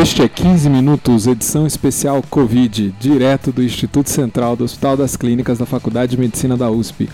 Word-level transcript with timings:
Este 0.00 0.22
é 0.22 0.28
15 0.28 0.70
Minutos, 0.70 1.26
edição 1.26 1.66
especial 1.66 2.22
Covid, 2.30 2.94
direto 3.00 3.50
do 3.50 3.64
Instituto 3.64 4.08
Central 4.08 4.54
do 4.54 4.62
Hospital 4.62 4.96
das 4.96 5.16
Clínicas 5.16 5.58
da 5.58 5.66
Faculdade 5.66 6.12
de 6.12 6.20
Medicina 6.20 6.56
da 6.56 6.70
USP. 6.70 7.08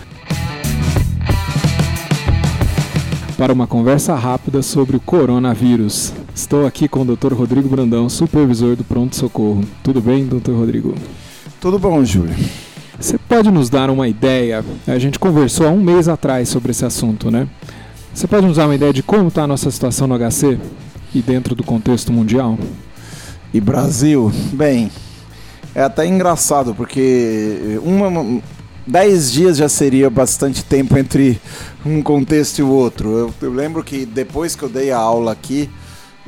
Para 3.35 3.51
uma 3.51 3.65
conversa 3.65 4.13
rápida 4.13 4.61
sobre 4.61 4.97
o 4.97 4.99
coronavírus. 4.99 6.13
Estou 6.35 6.67
aqui 6.67 6.87
com 6.87 7.01
o 7.01 7.15
Dr. 7.15 7.33
Rodrigo 7.33 7.67
Brandão, 7.67 8.07
supervisor 8.07 8.75
do 8.75 8.83
Pronto 8.83 9.15
Socorro. 9.15 9.63
Tudo 9.81 9.99
bem, 9.99 10.27
Dr. 10.27 10.51
Rodrigo? 10.51 10.93
Tudo 11.59 11.79
bom, 11.79 12.05
Júlio. 12.05 12.35
Você 12.99 13.17
pode 13.17 13.49
nos 13.49 13.67
dar 13.67 13.89
uma 13.89 14.07
ideia? 14.07 14.63
A 14.85 14.99
gente 14.99 15.17
conversou 15.17 15.65
há 15.65 15.71
um 15.71 15.81
mês 15.81 16.07
atrás 16.07 16.49
sobre 16.49 16.69
esse 16.69 16.85
assunto, 16.85 17.31
né? 17.31 17.47
Você 18.13 18.27
pode 18.27 18.45
nos 18.45 18.57
dar 18.57 18.67
uma 18.67 18.75
ideia 18.75 18.93
de 18.93 19.01
como 19.01 19.29
está 19.29 19.41
a 19.41 19.47
nossa 19.47 19.71
situação 19.71 20.05
no 20.05 20.15
HC 20.19 20.59
e 21.15 21.21
dentro 21.21 21.55
do 21.55 21.63
contexto 21.63 22.11
mundial? 22.11 22.57
E 23.53 23.61
Brasil, 23.61 24.31
bem, 24.51 24.91
é 25.73 25.81
até 25.81 26.05
engraçado 26.05 26.75
porque 26.75 27.79
uma, 27.83 28.41
dez 28.85 29.31
dias 29.31 29.57
já 29.57 29.69
seria 29.69 30.09
bastante 30.09 30.63
tempo 30.63 30.97
entre 30.97 31.39
um 31.85 32.01
contexto 32.01 32.59
e 32.59 32.63
o 32.63 32.69
outro. 32.69 33.17
Eu, 33.17 33.33
eu, 33.41 33.53
lembro 33.53 33.83
que 33.83 34.05
depois 34.05 34.55
que 34.55 34.63
eu 34.63 34.69
dei 34.69 34.91
a 34.91 34.97
aula 34.97 35.31
aqui, 35.31 35.69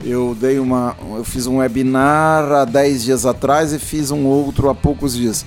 eu 0.03 0.35
dei 0.39 0.57
uma, 0.57 0.95
eu 1.15 1.23
fiz 1.23 1.47
um 1.47 1.57
webinar 1.57 2.49
há 2.51 2.65
dez 2.65 3.03
dias 3.03 3.25
atrás 3.25 3.73
e 3.73 3.79
fiz 3.79 4.09
um 4.09 4.25
outro 4.25 4.69
há 4.69 4.75
poucos 4.75 5.13
dias. 5.13 5.45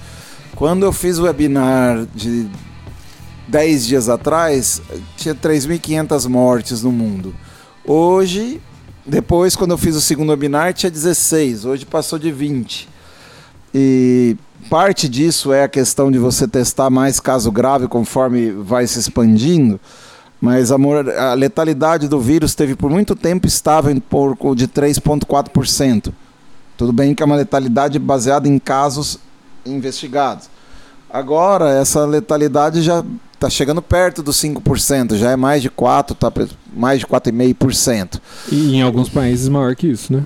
Quando 0.54 0.84
eu 0.84 0.92
fiz 0.92 1.18
o 1.18 1.22
webinar 1.22 2.06
de 2.14 2.46
10 3.48 3.86
dias 3.86 4.08
atrás, 4.08 4.80
tinha 5.16 5.34
3.500 5.34 6.28
mortes 6.28 6.82
no 6.82 6.92
mundo. 6.92 7.34
Hoje, 7.84 8.60
depois, 9.11 9.56
quando 9.56 9.72
eu 9.72 9.78
fiz 9.78 9.97
o 9.97 10.00
segundo 10.00 10.30
webinar, 10.30 10.72
tinha 10.72 10.91
16. 10.91 11.64
Hoje 11.64 11.84
passou 11.84 12.19
de 12.19 12.30
20. 12.30 12.89
E 13.75 14.36
parte 14.70 15.08
disso 15.08 15.53
é 15.53 15.64
a 15.64 15.69
questão 15.69 16.11
de 16.11 16.19
você 16.19 16.47
testar 16.47 16.89
mais 16.91 17.19
caso 17.19 17.50
grave 17.50 17.88
conforme 17.88 18.53
vai 18.53 18.86
se 18.86 18.98
expandindo. 18.98 19.81
Mas 20.41 20.70
a, 20.70 20.77
a 20.77 21.34
letalidade 21.34 22.08
do 22.08 22.20
vírus 22.20 22.55
teve 22.55 22.75
por 22.77 22.88
muito 22.88 23.16
tempo 23.16 23.47
estável 23.47 23.91
em 23.91 23.98
porco 23.98 24.55
de 24.55 24.69
3,4%. 24.69 26.12
Tudo 26.77 26.92
bem 26.92 27.14
que 27.14 27.22
é 27.22 27.27
uma 27.27 27.36
letalidade 27.36 27.98
baseada 27.98 28.48
em 28.48 28.58
casos 28.58 29.19
investigados. 29.66 30.48
Agora, 31.12 31.70
essa 31.70 32.05
letalidade 32.05 32.83
já 32.83 33.05
está 33.34 33.48
chegando 33.48 33.80
perto 33.80 34.22
dos 34.22 34.36
5%, 34.36 35.16
já 35.16 35.30
é 35.30 35.36
mais 35.36 35.62
de 35.62 35.70
4%, 35.70 36.14
tá 36.14 36.33
mais 36.75 37.00
de 37.00 37.06
4,5%. 37.06 38.20
E 38.53 38.77
em 38.77 38.83
alguns 38.83 39.08
países 39.08 39.48
maior 39.48 39.75
que 39.75 39.86
isso, 39.86 40.12
né? 40.12 40.25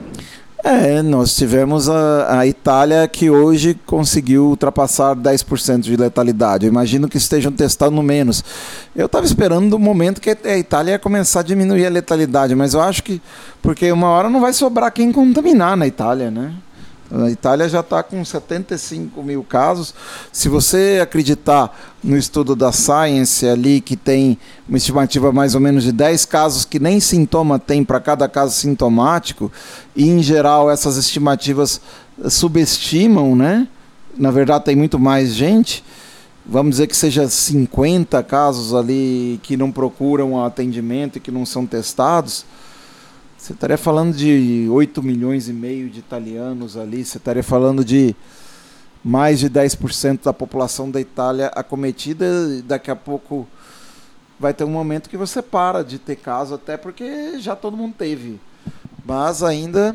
É, 0.64 1.02
nós 1.02 1.36
tivemos 1.36 1.90
a, 1.90 2.38
a 2.38 2.46
Itália 2.46 3.06
que 3.06 3.28
hoje 3.28 3.78
conseguiu 3.84 4.46
ultrapassar 4.46 5.14
10% 5.14 5.80
de 5.80 5.94
letalidade. 5.94 6.64
Eu 6.64 6.72
imagino 6.72 7.06
que 7.06 7.18
estejam 7.18 7.52
testando 7.52 8.02
menos. 8.02 8.42
Eu 8.96 9.05
estava 9.05 9.27
esperando 9.27 9.74
o 9.74 9.78
momento 9.78 10.22
que 10.22 10.30
a 10.30 10.56
Itália 10.56 10.92
ia 10.92 10.98
começar 10.98 11.40
a 11.40 11.42
diminuir 11.42 11.84
a 11.84 11.90
letalidade, 11.90 12.55
mas 12.55 12.72
eu 12.72 12.80
acho 12.80 13.02
que. 13.02 13.20
Porque 13.60 13.92
uma 13.92 14.08
hora 14.08 14.30
não 14.30 14.40
vai 14.40 14.55
sobrar 14.55 14.90
quem 14.90 15.12
contaminar 15.12 15.77
na 15.77 15.86
Itália, 15.86 16.30
né? 16.30 16.55
A 17.10 17.30
Itália 17.30 17.69
já 17.69 17.80
está 17.80 18.02
com 18.02 18.24
75 18.24 19.22
mil 19.22 19.44
casos. 19.44 19.94
Se 20.33 20.48
você 20.48 21.00
acreditar 21.02 21.94
no 22.02 22.16
estudo 22.16 22.56
da 22.56 22.72
Science 22.72 23.46
ali, 23.46 23.80
que 23.80 23.96
tem 23.96 24.38
uma 24.69 24.78
estimativa 24.78 25.30
mais 25.30 25.55
ou 25.55 25.61
menos 25.61 25.84
de 25.84 25.92
10 25.92 26.24
casos 26.24 26.64
que 26.64 26.78
nem 26.78 26.98
sintoma 27.00 27.58
tem 27.58 27.84
para 27.84 28.00
cada 28.00 28.28
caso 28.28 28.55
sintomático, 28.55 29.52
e 29.94 30.08
em 30.08 30.22
geral 30.22 30.70
essas 30.70 30.96
estimativas 30.96 31.80
subestimam, 32.28 33.36
né? 33.36 33.68
Na 34.17 34.30
verdade 34.30 34.64
tem 34.64 34.77
muito 34.77 34.98
mais 34.98 35.34
gente. 35.34 35.84
Vamos 36.46 36.73
dizer 36.73 36.86
que 36.86 36.96
seja 36.96 37.28
50 37.28 38.23
casos 38.23 38.74
ali 38.74 39.40
que 39.42 39.57
não 39.57 39.70
procuram 39.70 40.45
atendimento 40.45 41.17
e 41.17 41.20
que 41.20 41.30
não 41.30 41.46
são 41.46 41.67
testados 41.67 42.45
você 43.44 43.52
estaria 43.52 43.77
falando 43.77 44.16
de 44.16 44.66
8 44.70 45.02
milhões 45.02 45.50
e 45.50 45.52
meio 45.52 45.90
de 45.90 45.98
italianos 45.98 46.78
ali, 46.78 47.05
você 47.05 47.18
estaria 47.18 47.42
falando 47.42 47.84
de 47.84 48.16
mais 49.05 49.38
de 49.38 49.50
10% 49.50 50.22
da 50.24 50.32
população 50.32 50.90
da 50.90 50.98
Itália 50.98 51.48
acometida, 51.48 52.24
e 52.58 52.62
daqui 52.62 52.90
a 52.90 52.96
pouco 52.96 53.46
vai 54.40 54.54
ter 54.54 54.64
um 54.64 54.70
momento 54.70 55.10
que 55.10 55.16
você 55.18 55.42
para 55.42 55.84
de 55.84 55.98
ter 55.98 56.16
caso, 56.16 56.54
até 56.54 56.78
porque 56.78 57.38
já 57.38 57.54
todo 57.54 57.77
mundo 57.77 57.94
teve. 57.98 58.40
Mas 59.04 59.42
ainda 59.42 59.94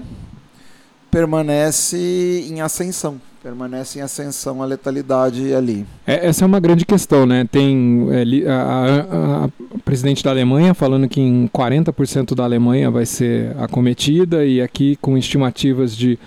permanece 1.09 2.45
em 2.47 2.61
ascensão 2.61 3.19
permanece 3.41 3.99
em 3.99 4.01
ascensão 4.01 4.61
a 4.61 4.65
letalidade 4.65 5.53
ali. 5.53 5.85
É, 6.05 6.27
essa 6.27 6.43
é 6.43 6.45
uma 6.45 6.59
grande 6.59 6.85
questão, 6.85 7.25
né? 7.25 7.47
Tem 7.49 8.07
é, 8.11 8.49
a, 8.49 8.55
a, 8.55 9.45
a, 9.45 9.49
presidente 9.85 10.23
da 10.23 10.29
Alemanha 10.29 10.73
falando 10.73 11.07
que 11.07 11.21
em 11.21 11.47
40% 11.47 12.35
da 12.35 12.43
Alemanha 12.43 12.91
vai 12.91 13.05
ser 13.05 13.55
acometida 13.57 14.45
e 14.45 14.61
aqui 14.61 14.97
com 14.97 15.17
estimativas 15.17 15.95
de 15.95 16.19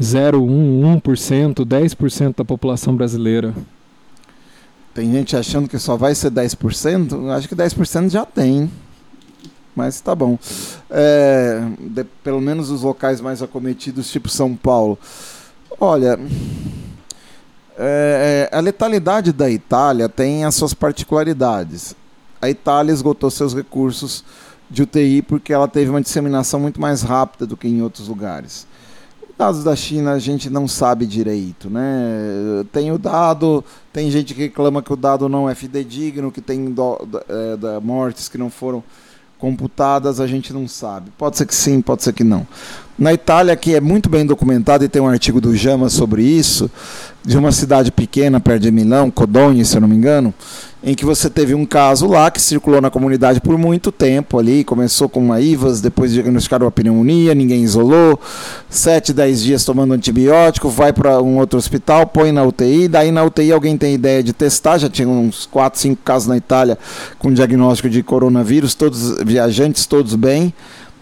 0,1%, 0.00 1.64
10% 1.64 2.36
da 2.36 2.44
população 2.44 2.94
brasileira. 2.94 3.54
Tem 4.94 5.10
gente 5.12 5.36
achando 5.36 5.68
que 5.68 5.78
só 5.78 5.96
vai 5.96 6.14
ser 6.14 6.30
10%? 6.30 7.30
Acho 7.30 7.48
que 7.48 7.56
10% 7.56 8.10
já 8.10 8.26
tem. 8.26 8.70
Mas 9.74 10.00
tá 10.00 10.14
bom. 10.14 10.38
É, 10.90 11.62
de, 11.78 12.04
pelo 12.24 12.40
menos 12.40 12.70
os 12.70 12.82
locais 12.82 13.20
mais 13.20 13.42
acometidos, 13.42 14.10
tipo 14.10 14.28
São 14.28 14.54
Paulo. 14.54 14.98
Olha, 15.78 16.18
é, 17.76 18.48
é, 18.52 18.56
a 18.56 18.60
letalidade 18.60 19.32
da 19.32 19.50
Itália 19.50 20.08
tem 20.08 20.44
as 20.44 20.54
suas 20.54 20.74
particularidades. 20.74 21.94
A 22.40 22.50
Itália 22.50 22.92
esgotou 22.92 23.30
seus 23.30 23.54
recursos 23.54 24.24
de 24.68 24.82
UTI 24.82 25.22
porque 25.22 25.52
ela 25.52 25.68
teve 25.68 25.90
uma 25.90 26.00
disseminação 26.00 26.60
muito 26.60 26.80
mais 26.80 27.02
rápida 27.02 27.46
do 27.46 27.56
que 27.56 27.68
em 27.68 27.82
outros 27.82 28.08
lugares. 28.08 28.66
Dados 29.36 29.64
da 29.64 29.74
China 29.74 30.12
a 30.12 30.18
gente 30.18 30.50
não 30.50 30.68
sabe 30.68 31.06
direito, 31.06 31.70
né? 31.70 32.62
Tem 32.70 32.92
o 32.92 32.98
dado, 32.98 33.64
tem 33.90 34.10
gente 34.10 34.34
que 34.34 34.42
reclama 34.42 34.82
que 34.82 34.92
o 34.92 34.96
dado 34.96 35.30
não 35.30 35.48
é 35.48 35.54
fidedigno, 35.54 36.30
que 36.30 36.42
tem 36.42 36.70
do, 36.70 36.98
é, 37.26 37.80
mortes 37.80 38.28
que 38.28 38.36
não 38.36 38.50
foram 38.50 38.84
computadas, 39.40 40.20
a 40.20 40.26
gente 40.26 40.52
não 40.52 40.68
sabe. 40.68 41.10
Pode 41.16 41.38
ser 41.38 41.46
que 41.46 41.54
sim, 41.54 41.80
pode 41.80 42.02
ser 42.02 42.12
que 42.12 42.22
não. 42.22 42.46
Na 42.98 43.14
Itália, 43.14 43.56
que 43.56 43.74
é 43.74 43.80
muito 43.80 44.10
bem 44.10 44.26
documentado, 44.26 44.84
e 44.84 44.88
tem 44.88 45.00
um 45.00 45.08
artigo 45.08 45.40
do 45.40 45.56
Jama 45.56 45.88
sobre 45.88 46.22
isso, 46.22 46.70
de 47.24 47.36
uma 47.38 47.50
cidade 47.50 47.90
pequena 47.90 48.38
perto 48.38 48.62
de 48.62 48.70
Milão, 48.70 49.10
Codogno, 49.10 49.64
se 49.64 49.76
eu 49.76 49.80
não 49.80 49.88
me 49.88 49.96
engano, 49.96 50.34
em 50.82 50.94
que 50.94 51.04
você 51.04 51.28
teve 51.28 51.54
um 51.54 51.66
caso 51.66 52.06
lá 52.06 52.30
que 52.30 52.40
circulou 52.40 52.80
na 52.80 52.90
comunidade 52.90 53.40
por 53.40 53.58
muito 53.58 53.92
tempo 53.92 54.38
ali, 54.38 54.64
começou 54.64 55.10
com 55.10 55.20
uma 55.20 55.38
IVAS, 55.38 55.80
depois 55.82 56.12
diagnosticaram 56.12 56.64
uma 56.64 56.72
pneumonia, 56.72 57.34
ninguém 57.34 57.62
isolou, 57.62 58.18
7, 58.70 59.12
10 59.12 59.42
dias 59.42 59.64
tomando 59.64 59.92
antibiótico, 59.92 60.70
vai 60.70 60.92
para 60.92 61.20
um 61.20 61.36
outro 61.36 61.58
hospital, 61.58 62.06
põe 62.06 62.32
na 62.32 62.42
UTI, 62.44 62.88
daí 62.88 63.12
na 63.12 63.22
UTI 63.22 63.52
alguém 63.52 63.76
tem 63.76 63.94
ideia 63.94 64.22
de 64.22 64.32
testar, 64.32 64.78
já 64.78 64.88
tinha 64.88 65.06
uns 65.06 65.44
4, 65.46 65.78
5 65.78 66.02
casos 66.02 66.28
na 66.28 66.36
Itália 66.36 66.78
com 67.18 67.30
diagnóstico 67.30 67.90
de 67.90 68.02
coronavírus, 68.02 68.74
todos 68.74 69.22
viajantes, 69.22 69.84
todos 69.84 70.14
bem, 70.14 70.54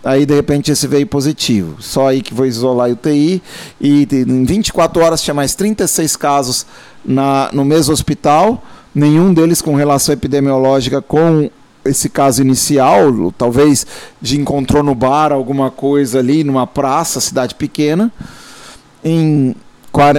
Aí 0.05 0.25
de 0.25 0.33
repente 0.33 0.71
esse 0.71 0.87
veio 0.87 1.07
positivo. 1.09 1.83
Só 1.83 2.07
aí 2.07 2.23
que 2.23 2.33
vou 2.33 2.47
isolar 2.47 2.89
a 2.89 2.93
UTI. 2.93 3.43
E 3.81 4.07
em 4.11 4.45
24 4.45 5.03
horas 5.03 5.21
tinha 5.21 5.35
mais 5.35 5.57
36 5.57 6.15
casos 6.17 6.65
na, 7.05 7.51
no 7.53 7.65
mesmo 7.65 7.93
hospital 7.93 8.63
nenhum 8.99 9.33
deles 9.33 9.63
com 9.63 9.75
relação 9.75 10.13
epidemiológica 10.13 11.01
com 11.01 11.49
esse 11.85 12.09
caso 12.09 12.43
inicial, 12.43 13.33
talvez 13.37 13.87
de 14.21 14.39
encontrou 14.39 14.83
no 14.83 14.95
bar 14.95 15.33
alguma 15.33 15.71
coisa 15.71 16.19
ali 16.19 16.45
numa 16.45 16.67
praça, 16.67 17.21
cidade 17.21 17.55
pequena. 17.55 18.13
Em, 19.03 19.55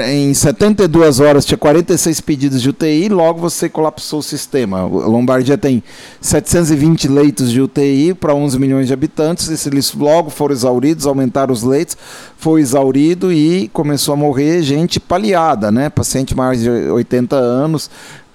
em 0.07 0.33
72 0.33 1.19
horas 1.19 1.45
tinha 1.45 1.57
46 1.57 2.21
pedidos 2.21 2.61
de 2.61 2.69
UTI, 2.69 3.07
logo 3.09 3.39
você 3.39 3.69
colapsou 3.69 4.19
o 4.19 4.23
sistema. 4.23 4.79
A 4.79 4.85
Lombardia 4.85 5.57
tem 5.57 5.83
720 6.21 7.07
leitos 7.07 7.51
de 7.51 7.61
UTI 7.61 8.13
para 8.13 8.33
11 8.33 8.57
milhões 8.57 8.87
de 8.87 8.93
habitantes, 8.93 9.49
esses 9.49 9.93
logo 9.93 10.29
foram 10.29 10.55
exauridos, 10.55 11.05
aumentaram 11.05 11.53
os 11.53 11.63
leitos, 11.63 11.97
foi 12.37 12.61
exaurido 12.61 13.31
e 13.31 13.67
começou 13.69 14.13
a 14.13 14.17
morrer 14.17 14.61
gente 14.63 14.99
paliada, 14.99 15.71
né? 15.71 15.89
Paciente 15.89 16.35
mais 16.35 16.61
de 16.61 16.69
80 16.69 17.35
anos, 17.35 17.89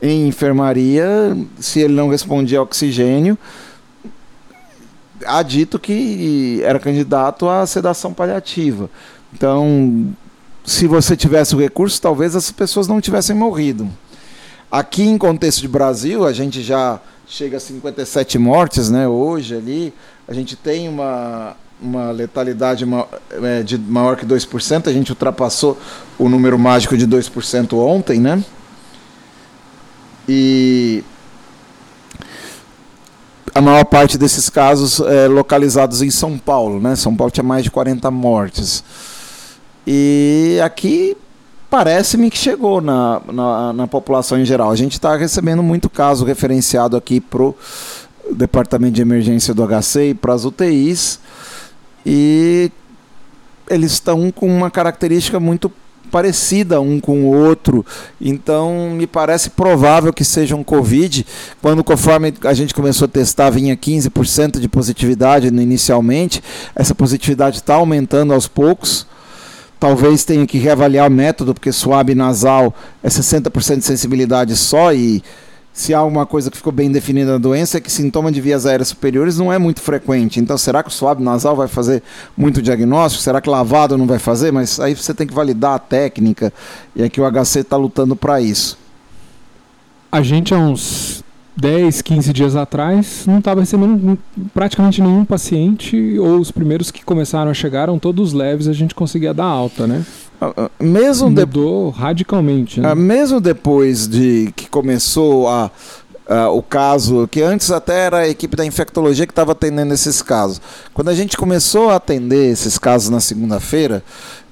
em 0.05 0.29
enfermaria, 0.29 1.35
se 1.59 1.81
ele 1.81 1.95
não 1.95 2.11
respondia 2.11 2.61
oxigênio, 2.61 3.39
há 5.25 5.43
dito 5.43 5.79
que 5.79 6.61
era 6.63 6.79
candidato 6.79 7.49
à 7.49 7.67
sedação 7.67 8.13
paliativa. 8.13 8.91
Então, 9.33 10.15
se 10.63 10.87
você 10.87 11.17
tivesse 11.17 11.57
o 11.57 11.59
recurso, 11.59 12.01
talvez 12.03 12.35
essas 12.35 12.53
pessoas 12.53 12.87
não 12.87 13.01
tivessem 13.01 13.35
morrido. 13.35 13.89
Aqui, 14.71 15.05
em 15.05 15.17
contexto 15.17 15.63
de 15.63 15.69
Brasil, 15.69 16.27
a 16.27 16.35
gente 16.35 16.63
já 16.63 17.01
chega 17.27 17.57
a 17.57 17.61
57 17.61 18.39
mortes, 18.39 18.91
né? 18.91 19.09
Hoje 19.09 19.57
ali, 19.57 19.95
a 20.29 20.35
gente 20.35 20.55
tem 20.55 20.87
uma, 20.87 21.57
uma 21.81 22.11
letalidade 22.11 22.85
é, 23.43 23.63
de 23.63 23.79
maior 23.79 24.17
que 24.17 24.27
2%. 24.27 24.87
A 24.87 24.93
gente 24.93 25.11
ultrapassou 25.11 25.79
o 26.19 26.29
número 26.29 26.59
mágico 26.59 26.95
de 26.95 27.07
2% 27.07 27.73
ontem, 27.79 28.21
né? 28.21 28.45
E 30.29 31.05
a 33.55 33.61
maior 33.61 33.85
parte 33.85 34.19
desses 34.19 34.51
casos 34.51 35.01
é 35.01 35.29
localizados 35.29 36.03
em 36.03 36.11
São 36.11 36.37
Paulo, 36.39 36.81
né? 36.81 36.97
São 36.97 37.15
Paulo 37.15 37.31
tinha 37.31 37.45
mais 37.45 37.63
de 37.63 37.71
40 37.71 38.11
mortes. 38.11 38.83
E 39.87 40.59
aqui 40.65 41.17
parece-me 41.71 42.31
que 42.31 42.39
chegou 42.39 42.81
na, 42.81 43.21
na, 43.33 43.73
na, 43.73 43.87
população 43.87 44.39
em 44.39 44.45
geral. 44.45 44.71
A 44.71 44.77
gente 44.77 44.93
está 44.93 45.17
recebendo 45.17 45.63
muito 45.63 45.91
caso 45.91 46.25
referenciado 46.25 46.97
aqui 46.97 47.21
para 47.21 47.43
o 47.43 47.57
departamento 48.33 48.95
de 48.95 49.03
emergência 49.03 49.53
do 49.53 49.67
HC 49.67 50.11
e 50.11 50.15
para 50.15 50.35
as 50.35 50.45
UTIs. 50.45 51.21
E 52.05 52.71
eles 53.69 53.93
estão 53.93 54.31
com 54.31 54.47
uma 54.47 54.71
característica 54.71 55.39
muito 55.39 55.71
parecida 56.15 56.81
um 56.81 57.01
com 57.01 57.25
o 57.25 57.35
outro. 57.35 57.85
Então, 58.21 58.91
me 58.91 59.05
parece 59.05 59.51
provável 59.51 60.13
que 60.13 60.23
seja 60.23 60.55
um 60.55 60.63
Covid. 60.63 61.27
Quando, 61.61 61.83
conforme 61.83 62.33
a 62.45 62.55
gente 62.55 62.73
começou 62.73 63.07
a 63.07 63.09
testar, 63.09 63.51
vinha 63.51 63.77
15% 63.77 64.61
de 64.61 64.69
positividade 64.69 65.49
inicialmente. 65.49 66.41
Essa 66.73 66.95
positividade 66.95 67.57
está 67.57 67.75
aumentando 67.75 68.33
aos 68.33 68.47
poucos. 68.47 69.09
Talvez 69.81 70.25
tenha 70.25 70.47
que 70.47 70.57
reavaliar 70.57 71.09
o 71.09 71.13
método, 71.13 71.53
porque 71.53 71.73
suave 71.73 72.15
nasal 72.15 72.73
é 73.03 73.09
60% 73.09 73.79
de 73.79 73.85
sensibilidade 73.85 74.57
só 74.57 74.95
e 74.95 75.21
se 75.75 75.93
há 75.93 76.05
uma 76.05 76.25
coisa 76.25 76.53
que 76.53 76.57
ficou 76.57 76.73
bem 76.73 76.91
definida 76.91 77.33
na 77.33 77.39
doença 77.39 77.79
é 77.79 77.81
que 77.81 77.91
sintoma 77.91 78.31
de 78.31 78.41
vias 78.41 78.65
aéreas 78.65 78.87
superiores 78.89 79.37
não 79.37 79.53
é 79.53 79.59
muito 79.59 79.81
frequente. 79.83 80.39
Então, 80.39 80.57
será 80.57 80.85
que 80.85 80.89
o 80.89 80.93
suave 80.93 81.21
nasal 81.21 81.57
vai 81.57 81.67
fazer 81.67 82.01
muito 82.37 82.63
diagnóstico? 82.63 83.21
Será 83.21 83.41
que 83.41 83.51
lavado 83.51 83.99
não 83.99 84.07
vai 84.07 84.21
fazer? 84.21 84.53
Mas 84.53 84.79
aí 84.79 84.95
você 84.95 85.13
tem 85.13 85.27
que 85.27 85.35
validar 85.35 85.75
a 85.75 85.79
técnica 85.81 86.53
e 86.95 87.03
aqui 87.03 87.21
o 87.21 87.29
HC 87.29 87.59
está 87.59 87.77
lutando 87.77 88.15
para 88.15 88.41
isso. 88.41 88.79
A 90.13 90.23
gente 90.23 90.55
há 90.55 90.59
uns 90.59 91.25
10, 91.57 92.03
15 92.03 92.33
dias 92.33 92.55
atrás, 92.55 93.25
não 93.27 93.41
estava 93.41 93.59
recebendo 93.59 94.17
praticamente 94.53 95.03
nenhum 95.03 95.25
paciente, 95.25 96.17
ou 96.21 96.39
os 96.39 96.53
primeiros 96.53 96.93
que 96.93 97.05
começaram 97.05 97.51
a 97.51 97.55
chegar 97.55 97.83
eram 97.83 97.99
todos 97.99 98.33
leves, 98.33 98.69
a 98.69 98.73
gente 98.73 98.95
conseguia 98.95 99.35
dar 99.35 99.45
alta, 99.45 99.89
né? 99.89 100.05
Mesmo 100.81 101.31
Mudou 101.31 101.93
de... 101.93 101.99
radicalmente. 101.99 102.81
Né? 102.81 102.91
Ah, 102.91 102.95
mesmo 102.95 103.41
depois 103.41 104.09
de 104.09 104.53
que 104.57 104.69
começou 104.69 105.49
a, 105.49 105.71
a, 106.29 106.49
o 106.51 106.63
caso, 106.63 107.29
que 107.29 107.43
antes 107.43 107.71
até 107.71 108.07
era 108.07 108.19
a 108.19 108.29
equipe 108.29 108.57
da 108.57 108.65
infectologia 108.65 109.27
que 109.27 109.33
estava 109.33 109.53
atendendo 109.53 109.93
esses 109.95 110.23
casos. 110.23 110.61
Quando 110.93 111.09
a 111.09 111.15
gente 111.15 111.37
começou 111.37 111.91
a 111.91 111.97
atender 111.97 112.51
esses 112.51 112.79
casos 112.79 113.11
na 113.11 113.21
segunda-feira, 113.21 114.03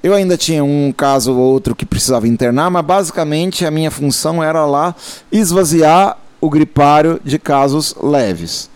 eu 0.03 0.15
ainda 0.15 0.37
tinha 0.37 0.65
um 0.65 0.93
caso 0.93 1.33
ou 1.33 1.39
outro 1.39 1.75
que 1.75 1.87
precisava 1.87 2.27
internar, 2.27 2.71
mas 2.71 2.85
basicamente 2.85 3.65
a 3.65 3.71
minha 3.71 3.91
função 3.91 4.43
era 4.43 4.67
lá 4.67 4.95
esvaziar 5.31 6.19
o 6.41 6.51
gripário 6.51 7.21
de 7.25 7.39
casos 7.39 7.95
leves. 8.03 8.69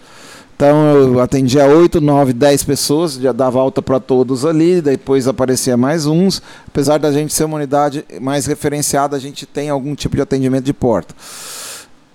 Então 0.57 0.97
eu 0.97 1.21
atendia 1.21 1.67
8, 1.67 2.01
9, 2.01 2.33
10 2.33 2.65
pessoas, 2.65 3.13
já 3.13 3.31
dava 3.31 3.61
alta 3.61 3.83
para 3.83 4.01
todos 4.01 4.47
ali, 4.47 4.81
depois 4.81 5.29
aparecia 5.29 5.77
mais 5.77 6.07
uns. 6.07 6.41
Apesar 6.67 6.99
da 6.99 7.13
gente 7.13 7.35
ser 7.35 7.45
uma 7.45 7.57
unidade 7.57 8.03
mais 8.23 8.47
referenciada, 8.47 9.15
a 9.15 9.21
gente 9.21 9.45
tem 9.45 9.69
algum 9.69 9.95
tipo 9.95 10.17
de 10.17 10.23
atendimento 10.23 10.65
de 10.65 10.73
porta. 10.73 11.15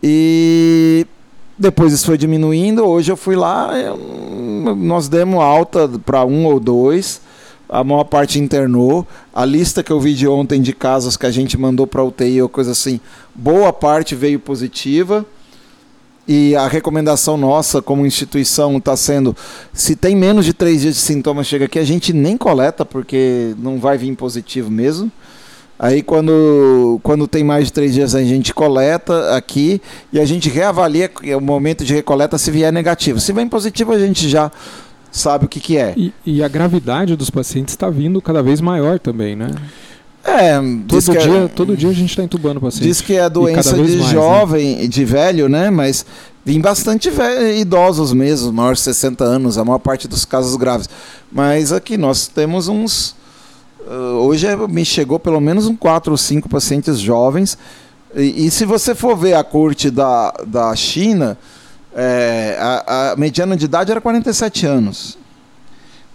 E 0.02 1.06
depois 1.56 1.94
isso 1.94 2.08
foi 2.08 2.18
diminuindo. 2.18 2.84
Hoje 2.84 3.12
eu 3.12 3.16
fui 3.16 3.36
lá, 3.36 3.78
eu, 3.78 3.96
nós 4.76 5.08
demos 5.08 5.40
alta 5.40 5.88
para 6.04 6.26
um 6.26 6.48
ou 6.48 6.60
dois, 6.60 7.22
a 7.70 7.84
maior 7.84 8.06
parte 8.06 8.40
internou. 8.40 9.06
A 9.32 9.46
lista 9.46 9.84
que 9.84 9.92
eu 9.92 10.00
vi 10.00 10.16
de 10.16 10.28
ontem 10.28 10.60
de 10.64 10.74
casos 10.74 11.16
que 11.16 11.28
a 11.28 11.32
gente 11.32 11.60
mandou 11.60 11.86
para 11.86 12.04
UTI 12.04 12.42
ou 12.42 12.50
coisa 12.50 12.72
assim, 12.72 13.00
boa 13.36 13.72
parte 13.72 14.16
veio 14.16 14.40
positiva. 14.40 15.24
E 16.28 16.56
a 16.56 16.68
recomendação 16.68 17.36
nossa 17.36 17.82
como 17.82 18.06
instituição 18.06 18.78
está 18.78 18.96
sendo: 18.96 19.36
se 19.74 19.96
tem 19.96 20.16
menos 20.16 20.46
de 20.46 20.54
três 20.54 20.82
dias 20.82 20.96
de 20.96 21.02
sintomas, 21.02 21.48
chega 21.48 21.66
aqui, 21.66 21.80
a 21.80 21.84
gente 21.84 22.14
nem 22.14 22.38
coleta, 22.38 22.86
porque 22.86 23.56
não 23.58 23.80
vai 23.80 23.98
vir 23.98 24.16
positivo 24.16 24.70
mesmo. 24.70 25.12
Aí 25.82 26.04
quando, 26.04 27.00
quando 27.02 27.28
tem 27.28 27.44
mais 27.44 27.66
de 27.66 27.74
três 27.74 27.92
dias 27.92 28.14
a 28.14 28.24
gente 28.24 28.54
coleta 28.54 29.36
aqui 29.36 29.82
e 30.14 30.20
a 30.20 30.26
gente 30.26 30.48
reavalia 30.48 31.10
o 31.36 31.42
momento 31.42 31.84
de 31.84 31.92
recoleta 31.92 32.38
se 32.38 32.52
vier 32.52 32.72
negativo. 32.72 33.20
Se 33.20 33.34
vem 33.34 33.50
positivo 33.50 33.92
a 33.92 33.98
gente 33.98 34.30
já 34.30 34.52
sabe 35.12 35.46
o 35.46 35.50
que, 35.50 35.60
que 35.60 35.78
é. 35.78 35.96
E, 35.98 36.14
e 36.24 36.44
a 36.44 36.48
gravidade 36.48 37.16
dos 37.16 37.32
pacientes 37.32 37.74
está 37.74 37.90
vindo 37.90 38.22
cada 38.22 38.44
vez 38.44 38.62
maior 38.62 39.00
também, 39.00 39.36
né? 39.36 39.48
É, 40.24 40.60
todo 40.88 41.18
dia, 41.18 41.38
é, 41.38 41.48
todo 41.48 41.78
dia 41.78 41.90
a 41.90 41.94
gente 41.94 42.12
está 42.12 42.24
entubando 42.24 42.58
o 42.58 42.62
paciente. 42.62 42.84
Diz 42.84 43.02
que 43.02 43.16
é 43.16 43.30
doença 43.30 43.74
de 43.74 43.82
mais, 43.82 43.96
né? 43.96 44.12
jovem, 44.12 44.76
né? 44.78 44.88
de 44.88 45.04
velho, 45.04 45.50
né? 45.50 45.70
Mas 45.72 46.06
vem 46.46 46.62
bastante 46.62 47.10
velho, 47.10 47.58
idosos 47.58 48.14
mesmo, 48.14 48.54
maior 48.54 48.74
de 48.74 48.82
60 48.82 49.24
anos, 49.24 49.58
a 49.58 49.66
maior 49.66 49.80
parte 49.80 50.08
dos 50.08 50.24
casos 50.24 50.56
graves. 50.56 50.88
Mas 51.32 51.72
aqui 51.72 51.98
nós 51.98 52.28
temos 52.28 52.68
uns. 52.68 53.16
Uh, 53.80 54.20
hoje 54.22 54.46
é, 54.46 54.56
me 54.56 54.86
chegou 54.86 55.20
pelo 55.20 55.42
menos 55.42 55.66
um 55.66 55.76
4 55.76 56.12
ou 56.12 56.18
5 56.18 56.48
pacientes 56.48 57.00
jovens. 57.00 57.58
E, 58.16 58.46
e, 58.46 58.52
se 58.52 58.64
você 58.64 58.94
for 58.94 59.18
ver 59.18 59.34
a 59.34 59.44
corte 59.44 59.90
da, 59.90 60.32
da 60.46 60.76
China, 60.76 61.38
é, 61.96 62.58
a, 62.60 63.12
a 63.12 63.16
mediana 63.16 63.56
de 63.58 63.66
idade 63.66 63.90
era 63.90 64.00
47 64.00 64.66
anos. 64.68 65.18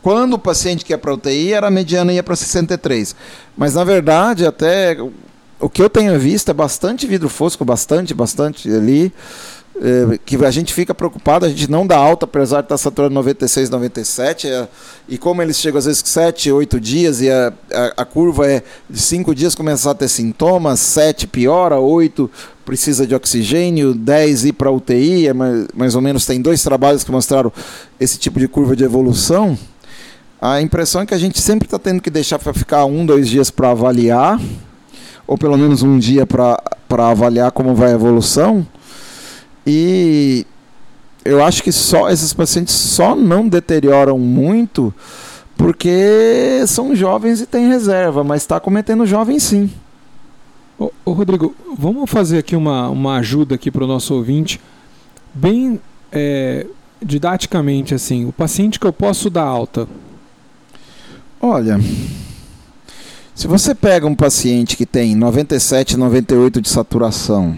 Quando 0.07 0.35
o 0.35 0.39
paciente 0.39 0.85
que 0.85 0.93
ia 0.93 0.99
para 0.99 1.13
UTI, 1.13 1.53
era 1.53 1.67
a 1.67 1.71
mediana 1.71 2.13
ia 2.13 2.23
para 2.23 2.37
63. 2.37 3.17
Mas 3.57 3.75
na 3.75 3.83
verdade, 3.83 4.47
até 4.47 4.97
o 5.59 5.69
que 5.69 5.83
eu 5.83 5.91
tenho 5.91 6.17
visto 6.17 6.49
é 6.49 6.55
bastante 6.55 7.09
vidro 7.09 7.29
fosco, 7.29 7.65
bastante, 7.65 8.15
bastante 8.15 8.71
ali. 8.71 9.13
É, 9.79 10.17
que 10.25 10.37
a 10.45 10.51
gente 10.53 10.73
fica 10.73 10.95
preocupado, 10.95 11.45
a 11.45 11.49
gente 11.49 11.69
não 11.69 11.85
dá 11.85 11.97
alta, 11.97 12.25
apesar 12.25 12.61
de 12.61 12.67
estar 12.67 12.79
saturando 12.79 13.15
96, 13.17 13.69
97, 13.69 14.47
é, 14.47 14.69
e 15.09 15.19
como 15.19 15.43
eles 15.43 15.59
chegam 15.59 15.79
às 15.79 15.87
vezes 15.87 16.03
7, 16.07 16.53
8 16.53 16.81
dias, 16.81 17.21
e 17.21 17.29
a, 17.29 17.53
a, 17.73 18.03
a, 18.03 18.05
curva 18.05 18.47
é 18.47 18.63
de 18.89 19.01
5 19.01 19.35
dias 19.35 19.57
começar 19.57 19.91
a 19.91 19.95
ter 19.95 20.09
sintomas, 20.09 20.79
7 20.79 21.27
piora, 21.27 21.81
8 21.81 22.31
precisa 22.65 23.07
de 23.07 23.15
oxigênio, 23.15 23.93
10 23.93 24.45
ir 24.47 24.53
para 24.53 24.71
UTI, 24.71 25.29
é 25.29 25.35
mais, 25.35 25.67
mais 25.75 25.95
ou 25.95 26.01
menos 26.01 26.25
tem 26.25 26.41
dois 26.41 26.63
trabalhos 26.63 27.05
que 27.05 27.11
mostraram 27.11 27.53
esse 28.01 28.19
tipo 28.19 28.39
de 28.39 28.49
curva 28.49 28.75
de 28.75 28.85
evolução. 28.85 29.59
A 30.41 30.61
impressão 30.61 31.01
é 31.01 31.07
que 31.07 31.15
a 31.15 31.19
gente 31.19 31.41
sempre 31.41 31.67
está 31.67 31.79
tendo 31.79 32.03
que 32.03 32.11
deixar 32.11 32.39
para 32.39 32.53
ficar 32.53 32.85
um, 32.85 33.07
dois 33.07 33.29
dias 33.29 33.51
para 33.51 33.71
avaliar, 33.71 34.41
ou 35.27 35.39
pelo 35.39 35.57
menos 35.57 35.83
um 35.83 35.99
dia 35.99 36.27
para 36.27 36.59
avaliar 36.91 37.51
como 37.53 37.75
vai 37.75 37.93
a 37.93 37.95
evolução. 37.95 38.67
E 39.67 40.47
eu 41.25 41.45
acho 41.45 41.63
que 41.63 41.73
só 41.73 42.11
esses 42.11 42.33
pacientes 42.33 42.75
só 42.75 43.17
não 43.17 43.49
deterioram 43.49 44.19
muito 44.19 44.95
porque 45.57 46.63
são 46.67 46.95
jovens 46.95 47.41
e 47.41 47.47
têm 47.47 47.69
reserva, 47.69 48.23
mas 48.23 48.43
está 48.43 48.61
cometendo 48.61 49.07
jovem 49.07 49.39
sim. 49.39 49.71
Ô, 50.79 50.93
ô, 51.05 51.13
Rodrigo, 51.13 51.55
vamos 51.77 52.11
fazer 52.11 52.39
aqui 52.39 52.55
uma, 52.55 52.91
uma 52.91 53.17
ajuda 53.17 53.55
aqui 53.55 53.71
para 53.71 53.83
o 53.83 53.87
nosso 53.87 54.15
ouvinte, 54.15 54.61
bem 55.33 55.81
é, 56.13 56.67
didaticamente 57.03 57.95
assim, 57.95 58.27
o 58.27 58.33
paciente 58.33 58.79
que 58.79 58.87
eu 58.87 58.93
posso 58.93 59.31
dar 59.31 59.45
alta, 59.45 59.89
Olha, 61.41 61.79
se 63.35 63.47
você 63.47 63.75
pega 63.75 64.07
um 64.07 64.15
paciente 64.15 64.77
que 64.77 64.87
tem 64.87 65.15
97, 65.15 65.97
98 65.97 66.61
de 66.61 66.69
saturação, 66.69 67.57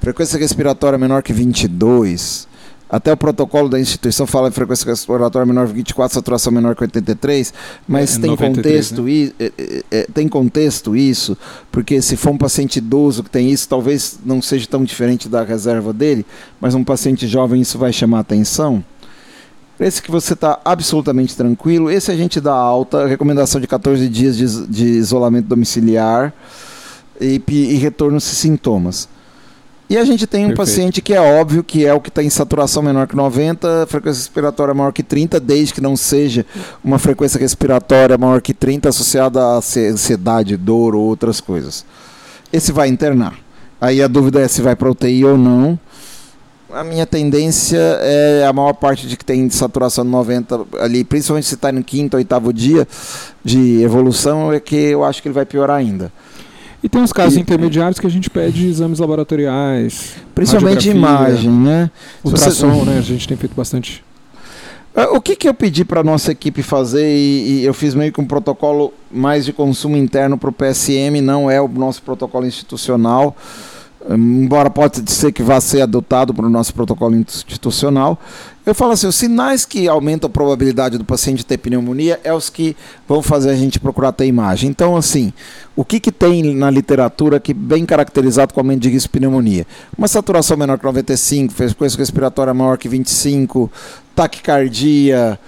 frequência 0.00 0.38
respiratória 0.38 0.96
menor 0.96 1.22
que 1.24 1.32
22, 1.32 2.46
até 2.88 3.12
o 3.12 3.16
protocolo 3.16 3.68
da 3.68 3.80
instituição 3.80 4.28
fala 4.28 4.48
em 4.48 4.52
frequência 4.52 4.88
respiratória 4.88 5.44
menor 5.44 5.66
que 5.66 5.74
24, 5.74 6.14
saturação 6.14 6.52
menor 6.52 6.76
que 6.76 6.84
83, 6.84 7.52
mas 7.88 8.16
é, 8.16 8.20
tem 8.20 8.30
93, 8.30 8.56
contexto 8.56 9.02
né? 9.02 9.10
i, 9.10 9.34
é, 9.40 9.52
é, 9.58 9.84
é, 9.90 10.06
tem 10.14 10.28
contexto 10.28 10.94
isso, 10.94 11.36
porque 11.72 12.00
se 12.00 12.16
for 12.16 12.30
um 12.30 12.38
paciente 12.38 12.76
idoso 12.76 13.24
que 13.24 13.30
tem 13.30 13.50
isso, 13.50 13.68
talvez 13.68 14.20
não 14.24 14.40
seja 14.40 14.68
tão 14.68 14.84
diferente 14.84 15.28
da 15.28 15.42
reserva 15.42 15.92
dele, 15.92 16.24
mas 16.60 16.76
um 16.76 16.84
paciente 16.84 17.26
jovem 17.26 17.60
isso 17.60 17.76
vai 17.76 17.92
chamar 17.92 18.20
atenção. 18.20 18.84
Esse 19.78 20.02
que 20.02 20.10
você 20.10 20.32
está 20.32 20.58
absolutamente 20.64 21.36
tranquilo. 21.36 21.90
Esse 21.90 22.10
a 22.10 22.16
gente 22.16 22.40
dá 22.40 22.54
alta, 22.54 23.06
recomendação 23.06 23.60
de 23.60 23.66
14 23.66 24.08
dias 24.08 24.36
de, 24.36 24.66
de 24.66 24.84
isolamento 24.84 25.46
domiciliar 25.46 26.32
e, 27.20 27.42
e 27.46 27.74
retorno 27.76 28.20
se 28.20 28.34
sintomas. 28.34 29.08
E 29.88 29.96
a 29.96 30.04
gente 30.04 30.26
tem 30.26 30.44
um 30.44 30.48
Perfeito. 30.48 30.68
paciente 30.68 31.02
que 31.02 31.14
é 31.14 31.20
óbvio 31.20 31.62
que 31.62 31.86
é 31.86 31.94
o 31.94 32.00
que 32.00 32.08
está 32.08 32.20
em 32.20 32.28
saturação 32.30 32.82
menor 32.82 33.06
que 33.06 33.14
90, 33.14 33.86
frequência 33.88 34.18
respiratória 34.18 34.74
maior 34.74 34.92
que 34.92 35.02
30, 35.02 35.38
desde 35.38 35.74
que 35.74 35.80
não 35.80 35.96
seja 35.96 36.44
uma 36.82 36.98
frequência 36.98 37.38
respiratória 37.38 38.18
maior 38.18 38.40
que 38.40 38.52
30 38.52 38.88
associada 38.88 39.40
a 39.40 39.58
ansiedade, 39.58 40.56
dor 40.56 40.96
ou 40.96 41.04
outras 41.04 41.40
coisas. 41.40 41.84
Esse 42.52 42.72
vai 42.72 42.88
internar. 42.88 43.38
Aí 43.80 44.02
a 44.02 44.08
dúvida 44.08 44.40
é 44.40 44.48
se 44.48 44.60
vai 44.60 44.74
para 44.74 44.90
UTI 44.90 45.24
ou 45.24 45.38
não. 45.38 45.78
A 46.72 46.82
minha 46.82 47.06
tendência 47.06 47.78
é 47.78 48.44
a 48.46 48.52
maior 48.52 48.72
parte 48.72 49.06
de 49.06 49.16
que 49.16 49.24
tem 49.24 49.48
saturação 49.50 50.04
de 50.04 50.10
90 50.10 50.66
ali, 50.80 51.04
principalmente 51.04 51.46
se 51.46 51.54
está 51.54 51.70
no 51.70 51.82
quinto, 51.82 52.16
oitavo 52.16 52.52
dia 52.52 52.86
de 53.44 53.82
evolução, 53.82 54.52
é 54.52 54.58
que 54.58 54.76
eu 54.76 55.04
acho 55.04 55.22
que 55.22 55.28
ele 55.28 55.34
vai 55.34 55.46
piorar 55.46 55.76
ainda. 55.76 56.12
E 56.82 56.88
tem 56.88 57.02
os 57.02 57.12
casos 57.12 57.36
e, 57.36 57.40
intermediários 57.40 57.98
que 57.98 58.06
a 58.06 58.10
gente 58.10 58.28
pede 58.28 58.66
exames 58.66 58.98
laboratoriais. 58.98 60.14
Principalmente 60.34 60.90
imagem, 60.90 61.50
né? 61.50 61.90
Ultrassom, 62.22 62.70
você... 62.70 62.90
né? 62.90 62.98
A 62.98 63.02
gente 63.02 63.26
tem 63.26 63.36
feito 63.36 63.54
bastante. 63.54 64.04
Ah, 64.94 65.10
o 65.10 65.20
que, 65.20 65.36
que 65.36 65.48
eu 65.48 65.54
pedi 65.54 65.84
para 65.84 66.02
nossa 66.02 66.32
equipe 66.32 66.62
fazer 66.62 67.06
e, 67.06 67.60
e, 67.60 67.64
eu 67.64 67.74
fiz 67.74 67.94
meio 67.94 68.12
que 68.12 68.20
um 68.20 68.24
protocolo 68.24 68.92
mais 69.10 69.44
de 69.44 69.52
consumo 69.52 69.96
interno 69.96 70.38
para 70.38 70.48
o 70.48 70.52
PSM, 70.52 71.20
não 71.22 71.50
é 71.50 71.60
o 71.60 71.68
nosso 71.68 72.02
protocolo 72.02 72.46
institucional 72.46 73.36
embora 74.10 74.70
pode 74.70 75.10
ser 75.10 75.32
que 75.32 75.42
vá 75.42 75.60
ser 75.60 75.80
adotado 75.80 76.32
para 76.32 76.46
o 76.46 76.50
nosso 76.50 76.72
protocolo 76.72 77.16
institucional, 77.16 78.18
eu 78.64 78.74
falo 78.74 78.92
assim, 78.92 79.06
os 79.06 79.14
sinais 79.14 79.64
que 79.64 79.86
aumentam 79.86 80.26
a 80.28 80.30
probabilidade 80.30 80.98
do 80.98 81.04
paciente 81.04 81.46
ter 81.46 81.56
pneumonia 81.56 82.20
é 82.24 82.32
os 82.32 82.50
que 82.50 82.76
vão 83.06 83.22
fazer 83.22 83.50
a 83.50 83.54
gente 83.54 83.78
procurar 83.78 84.10
ter 84.10 84.26
imagem. 84.26 84.68
Então, 84.68 84.96
assim, 84.96 85.32
o 85.76 85.84
que, 85.84 86.00
que 86.00 86.10
tem 86.10 86.54
na 86.54 86.68
literatura 86.68 87.38
que 87.38 87.54
bem 87.54 87.86
caracterizado 87.86 88.52
com 88.52 88.60
aumento 88.60 88.80
de 88.80 88.90
risco 88.90 89.08
de 89.08 89.20
pneumonia? 89.20 89.66
Uma 89.96 90.08
saturação 90.08 90.56
menor 90.56 90.78
que 90.78 90.84
95, 90.84 91.54
frequência 91.54 91.98
respiratória 91.98 92.52
maior 92.52 92.76
que 92.76 92.88
25, 92.88 93.70
taquicardia, 94.16 95.38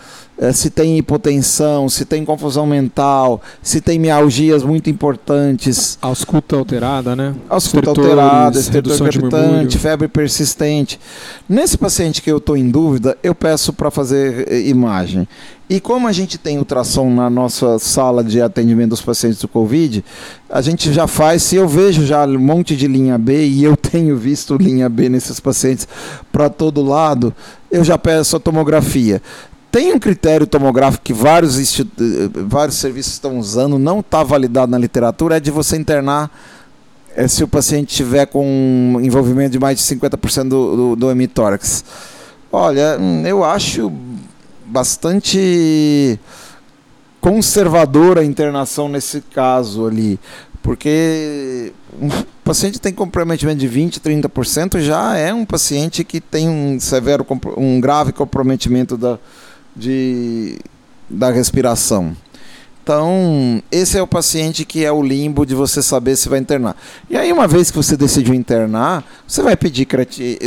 se 0.52 0.71
tem 0.71 0.97
hipotensão, 0.97 1.88
se 1.88 2.04
tem 2.04 2.25
confusão 2.25 2.64
mental, 2.64 3.42
se 3.61 3.80
tem 3.80 3.99
mialgias 3.99 4.62
muito 4.62 4.88
importantes. 4.88 5.99
Ausculta 6.00 6.57
alterada, 6.57 7.16
né? 7.16 7.35
Ausculta 7.49 7.90
alterada, 7.90 8.59
estertor 8.59 8.99
crepitante, 8.99 9.78
febre 9.78 10.07
persistente. 10.07 11.00
Nesse 11.49 11.76
paciente 11.76 12.23
que 12.23 12.30
eu 12.30 12.38
estou 12.38 12.57
em 12.57 12.71
dúvida, 12.71 13.18
eu 13.23 13.35
peço 13.35 13.73
para 13.73 13.90
fazer 13.90 14.47
eh, 14.49 14.61
imagem. 14.68 15.26
E 15.71 15.80
como 15.80 16.09
a 16.09 16.12
gente 16.12 16.38
tem 16.38 16.57
ultrassom 16.57 17.11
na 17.11 17.28
nossa 17.28 17.78
sala 17.78 18.25
de 18.25 18.40
atendimento 18.40 18.90
dos 18.90 19.02
pacientes 19.02 19.38
do 19.40 19.49
Covid, 19.49 20.02
a 20.49 20.62
gente 20.62 20.92
já 20.95 21.07
faz, 21.07 21.42
se 21.42 21.57
eu 21.57 21.68
vejo 21.68 22.07
já 22.07 22.25
um 22.25 22.38
monte 22.38 22.75
de 22.75 22.87
linha 22.87 23.18
B, 23.18 23.45
e 23.45 23.64
eu 23.64 23.76
tenho 23.76 24.16
visto 24.16 24.57
linha 24.57 24.88
B 24.88 25.09
nesses 25.09 25.40
pacientes 25.40 25.87
para 26.33 26.49
todo 26.49 26.83
lado, 26.83 27.35
eu 27.71 27.85
já 27.85 27.99
peço 27.99 28.37
a 28.37 28.40
tomografia. 28.40 29.21
Tem 29.71 29.93
um 29.93 29.99
critério 29.99 30.47
tomográfico 30.47 31.05
que 31.05 31.13
vários, 31.13 31.57
vários 32.47 32.77
serviços 32.79 33.13
estão 33.13 33.39
usando, 33.39 33.79
não 33.79 34.01
está 34.01 34.23
validado 34.23 34.71
na 34.73 34.79
literatura, 34.79 35.37
é 35.37 35.41
de 35.41 35.51
você 35.51 35.77
internar 35.77 36.31
é, 37.15 37.29
se 37.29 37.45
o 37.45 37.49
paciente 37.49 37.95
tiver 37.95 38.27
com 38.27 38.99
envolvimento 39.03 39.51
de 39.51 39.59
mais 39.59 39.79
de 39.79 39.85
50% 39.85 40.49
do, 40.49 40.77
do, 40.77 40.97
do 40.97 41.11
hemitórax. 41.11 41.85
Olha, 42.51 42.99
eu 43.27 43.45
acho 43.45 43.93
bastante 44.65 46.19
conservadora 47.21 48.23
a 48.23 48.25
internação 48.25 48.89
nesse 48.89 49.21
caso 49.21 49.87
ali, 49.87 50.19
porque 50.63 51.73
um 52.01 52.09
paciente 52.43 52.81
tem 52.81 52.93
comprometimento 52.93 53.59
de 53.59 53.69
20, 53.69 54.01
30% 54.01 54.81
já 54.81 55.17
é 55.17 55.35
um 55.35 55.45
paciente 55.45 56.05
que 56.05 56.21
tem 56.21 56.49
um 56.49 56.81
severo, 56.81 57.27
um 57.57 57.81
grave 57.81 58.13
comprometimento 58.13 58.97
da, 58.97 59.19
de, 59.78 60.58
da 61.08 61.30
respiração. 61.30 62.16
Então, 62.82 63.62
esse 63.70 63.99
é 63.99 64.02
o 64.02 64.06
paciente 64.06 64.64
que 64.64 64.82
é 64.82 64.90
o 64.90 65.02
limbo 65.02 65.44
de 65.44 65.54
você 65.54 65.82
saber 65.82 66.16
se 66.16 66.26
vai 66.26 66.38
internar. 66.38 66.75
E 67.11 67.18
aí, 67.18 67.30
uma 67.30 67.47
vez 67.47 67.70
que 67.70 67.76
você 67.76 67.99
decidiu 67.99 68.32
internar, 68.32 69.04
você 69.26 69.42
vai 69.42 69.54
pedir 69.56 69.87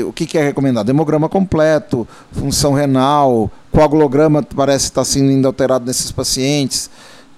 o 0.08 0.12
que, 0.12 0.38
é 0.38 0.44
recomendado? 0.44 0.90
Hemograma 0.90 1.30
completo, 1.30 2.08
função 2.32 2.74
renal, 2.74 3.52
coagulograma 3.72 4.42
parece 4.42 4.86
estar 4.86 5.06
sendo 5.06 5.46
alterado 5.46 5.86
nesses 5.86 6.12
pacientes, 6.12 6.90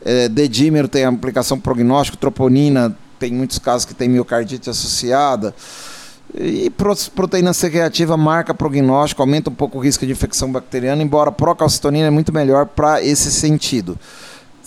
é, 0.05 0.29
dedímero 0.29 0.87
tem 0.87 1.03
aplicação 1.03 1.59
prognóstico, 1.59 2.17
troponina 2.17 2.97
tem 3.23 3.31
muitos 3.31 3.57
casos 3.57 3.85
que 3.85 3.93
tem 3.93 4.09
miocardite 4.09 4.69
associada. 4.69 5.55
E 6.35 6.71
proteína 7.15 7.53
C 7.53 7.67
reativa 7.69 8.17
marca 8.17 8.53
prognóstico, 8.53 9.21
aumenta 9.21 9.51
um 9.51 9.53
pouco 9.53 9.77
o 9.77 9.81
risco 9.81 10.05
de 10.05 10.11
infecção 10.11 10.51
bacteriana, 10.51 11.03
embora 11.03 11.31
procalcitonina 11.31 12.07
é 12.07 12.09
muito 12.09 12.33
melhor 12.33 12.65
para 12.65 13.03
esse 13.03 13.31
sentido. 13.31 13.97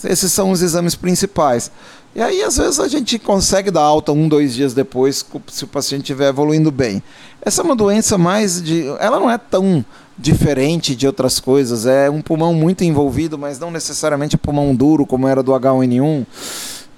Esses 0.03 0.31
são 0.31 0.51
os 0.51 0.61
exames 0.61 0.95
principais. 0.95 1.71
E 2.15 2.21
aí, 2.21 2.41
às 2.41 2.57
vezes, 2.57 2.79
a 2.79 2.87
gente 2.87 3.19
consegue 3.19 3.69
dar 3.69 3.81
alta 3.81 4.11
um, 4.11 4.27
dois 4.27 4.55
dias 4.55 4.73
depois, 4.73 5.25
se 5.47 5.63
o 5.65 5.67
paciente 5.67 6.01
estiver 6.01 6.29
evoluindo 6.29 6.71
bem. 6.71 7.03
Essa 7.41 7.61
é 7.61 7.65
uma 7.65 7.75
doença 7.75 8.17
mais 8.17 8.61
de. 8.61 8.85
Ela 8.99 9.19
não 9.19 9.29
é 9.29 9.37
tão 9.37 9.85
diferente 10.17 10.95
de 10.95 11.05
outras 11.05 11.39
coisas. 11.39 11.85
É 11.85 12.09
um 12.09 12.21
pulmão 12.21 12.53
muito 12.53 12.83
envolvido, 12.83 13.37
mas 13.37 13.59
não 13.59 13.69
necessariamente 13.69 14.37
pulmão 14.37 14.73
duro, 14.73 15.05
como 15.05 15.27
era 15.27 15.43
do 15.43 15.51
H1N1. 15.51 16.25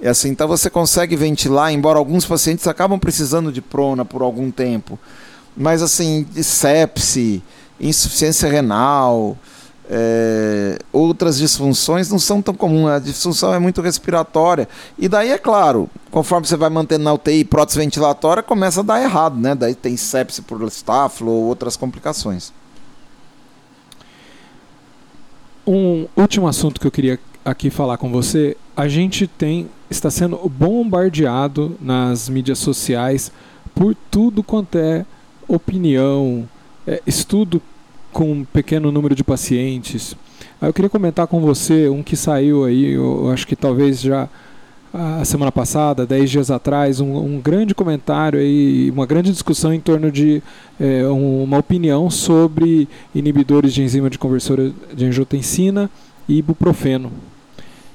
É 0.01 0.09
assim, 0.09 0.29
então 0.29 0.47
você 0.47 0.69
consegue 0.69 1.15
ventilar, 1.15 1.73
embora 1.73 1.99
alguns 1.99 2.25
pacientes 2.25 2.67
acabam 2.67 2.97
precisando 2.97 3.51
de 3.51 3.61
prona 3.61 4.05
por 4.05 4.21
algum 4.21 4.49
tempo. 4.49 4.97
Mas 5.55 5.81
assim, 5.81 6.25
sepse, 6.41 7.43
insuficiência 7.79 8.49
renal, 8.49 9.37
é, 9.91 10.77
outras 10.93 11.39
disfunções 11.39 12.09
não 12.11 12.19
são 12.19 12.41
tão 12.41 12.53
comuns. 12.53 12.91
A 12.91 12.99
disfunção 12.99 13.53
é 13.53 13.59
muito 13.59 13.81
respiratória. 13.81 14.69
E 14.97 15.09
daí, 15.09 15.31
é 15.31 15.37
claro, 15.37 15.89
conforme 16.11 16.45
você 16.47 16.55
vai 16.55 16.69
mantendo 16.69 17.03
na 17.03 17.13
UTI 17.13 17.43
prótese 17.43 17.79
ventilatória, 17.79 18.43
começa 18.43 18.81
a 18.81 18.83
dar 18.83 19.01
errado, 19.01 19.37
né? 19.37 19.55
Daí 19.55 19.73
tem 19.73 19.97
sepse 19.97 20.43
por 20.43 20.61
estáfilo 20.63 21.31
ou 21.31 21.45
outras 21.45 21.75
complicações. 21.75 22.53
Um 25.65 26.07
último 26.15 26.47
assunto 26.47 26.79
que 26.79 26.87
eu 26.87 26.91
queria 26.91 27.19
aqui 27.43 27.69
falar 27.69 27.97
com 27.97 28.11
você. 28.11 28.55
A 28.77 28.87
gente 28.87 29.27
tem 29.27 29.67
está 29.89 30.09
sendo 30.11 30.37
bombardeado 30.49 31.75
nas 31.81 32.29
mídias 32.29 32.59
sociais 32.59 33.31
por 33.73 33.95
tudo 34.11 34.43
quanto 34.43 34.77
é 34.77 35.05
opinião, 35.47 36.47
é, 36.85 37.01
estudo 37.07 37.61
com 38.11 38.31
um 38.31 38.43
pequeno 38.43 38.91
número 38.91 39.15
de 39.15 39.23
pacientes. 39.23 40.15
Eu 40.61 40.73
queria 40.73 40.89
comentar 40.89 41.27
com 41.27 41.39
você 41.39 41.89
um 41.89 42.03
que 42.03 42.15
saiu 42.15 42.65
aí, 42.65 42.91
eu 42.91 43.29
acho 43.31 43.47
que 43.47 43.55
talvez 43.55 44.01
já 44.01 44.27
a 44.91 45.23
semana 45.23 45.51
passada, 45.51 46.05
dez 46.05 46.31
dias 46.31 46.49
atrás, 46.49 46.99
um, 46.99 47.15
um, 47.15 47.39
grande 47.39 47.75
comentário 47.75 48.39
aí, 48.39 48.89
uma 48.89 49.05
grande 49.05 49.31
discussão 49.31 49.71
em 49.71 49.79
torno 49.79 50.11
de 50.11 50.41
é, 50.79 51.05
uma 51.07 51.59
opinião 51.59 52.09
sobre 52.09 52.89
inibidores 53.13 53.73
de 53.73 53.83
enzima 53.83 54.09
de 54.09 54.17
conversora 54.17 54.71
de 54.93 55.05
angiotensina 55.05 55.89
e 56.27 56.39
ibuprofeno 56.39 57.11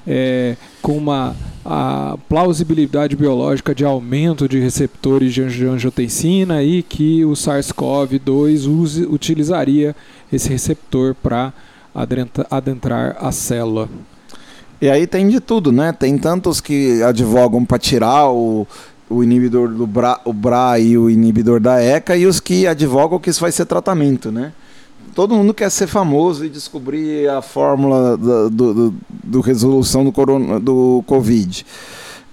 é, 0.07 0.57
com 0.83 0.97
uma 0.97 1.35
plausibilidade 2.29 3.17
biológica 3.17 3.75
de 3.75 3.85
aumento 3.85 4.47
de 4.47 4.59
receptores 4.59 5.33
de 5.33 5.43
angiotensina 5.43 6.63
e 6.63 6.83
que 6.83 7.25
o 7.25 7.33
SARS-CoV-2 7.33 9.09
utilizaria 9.09 9.97
esse 10.31 10.49
receptor 10.51 11.15
para 11.15 11.53
adentrar 12.51 13.17
a 13.19 13.33
célula. 13.33 13.89
E 14.81 14.91
aí 14.91 15.07
tem 15.07 15.29
de 15.29 15.41
tudo, 15.41 15.73
né? 15.73 15.93
Tem 15.93 16.19
tantos 16.19 16.61
que 16.61 17.03
advogam 17.03 17.65
para 17.65 17.79
tirar 17.79 18.29
o, 18.29 18.67
o 19.09 19.23
inibidor 19.23 19.69
do 19.69 19.87
BRA, 19.87 20.21
o 20.25 20.33
BRA 20.33 20.79
e 20.79 20.99
o 20.99 21.09
inibidor 21.09 21.61
da 21.61 21.83
ECA 21.83 22.17
e 22.17 22.27
os 22.27 22.41
que 22.41 22.67
advogam 22.67 23.19
que 23.19 23.31
isso 23.31 23.41
vai 23.41 23.53
ser 23.53 23.65
tratamento, 23.65 24.31
né? 24.31 24.53
Todo 25.15 25.35
mundo 25.35 25.55
quer 25.55 25.71
ser 25.71 25.87
famoso 25.87 26.45
e 26.45 26.49
descobrir 26.49 27.29
a 27.29 27.41
fórmula 27.41 28.17
do, 28.17 28.51
do, 28.51 28.95
do 29.09 29.41
resolução 29.41 30.05
do, 30.05 30.13
corona, 30.13 30.59
do 30.59 31.03
Covid. 31.07 31.65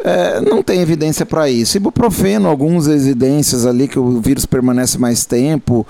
É, 0.04 0.42
não 0.42 0.64
tem 0.64 0.82
evidência 0.82 1.26
para 1.26 1.48
isso. 1.48 1.78
Ibuprofeno, 1.78 2.50
algumas 2.50 2.88
evidências 2.88 3.68
ali 3.68 3.88
que 3.88 4.00
o 4.00 4.20
vírus 4.20 4.48
permanece 4.48 4.98
mais 4.98 5.26
tempo, 5.26 5.86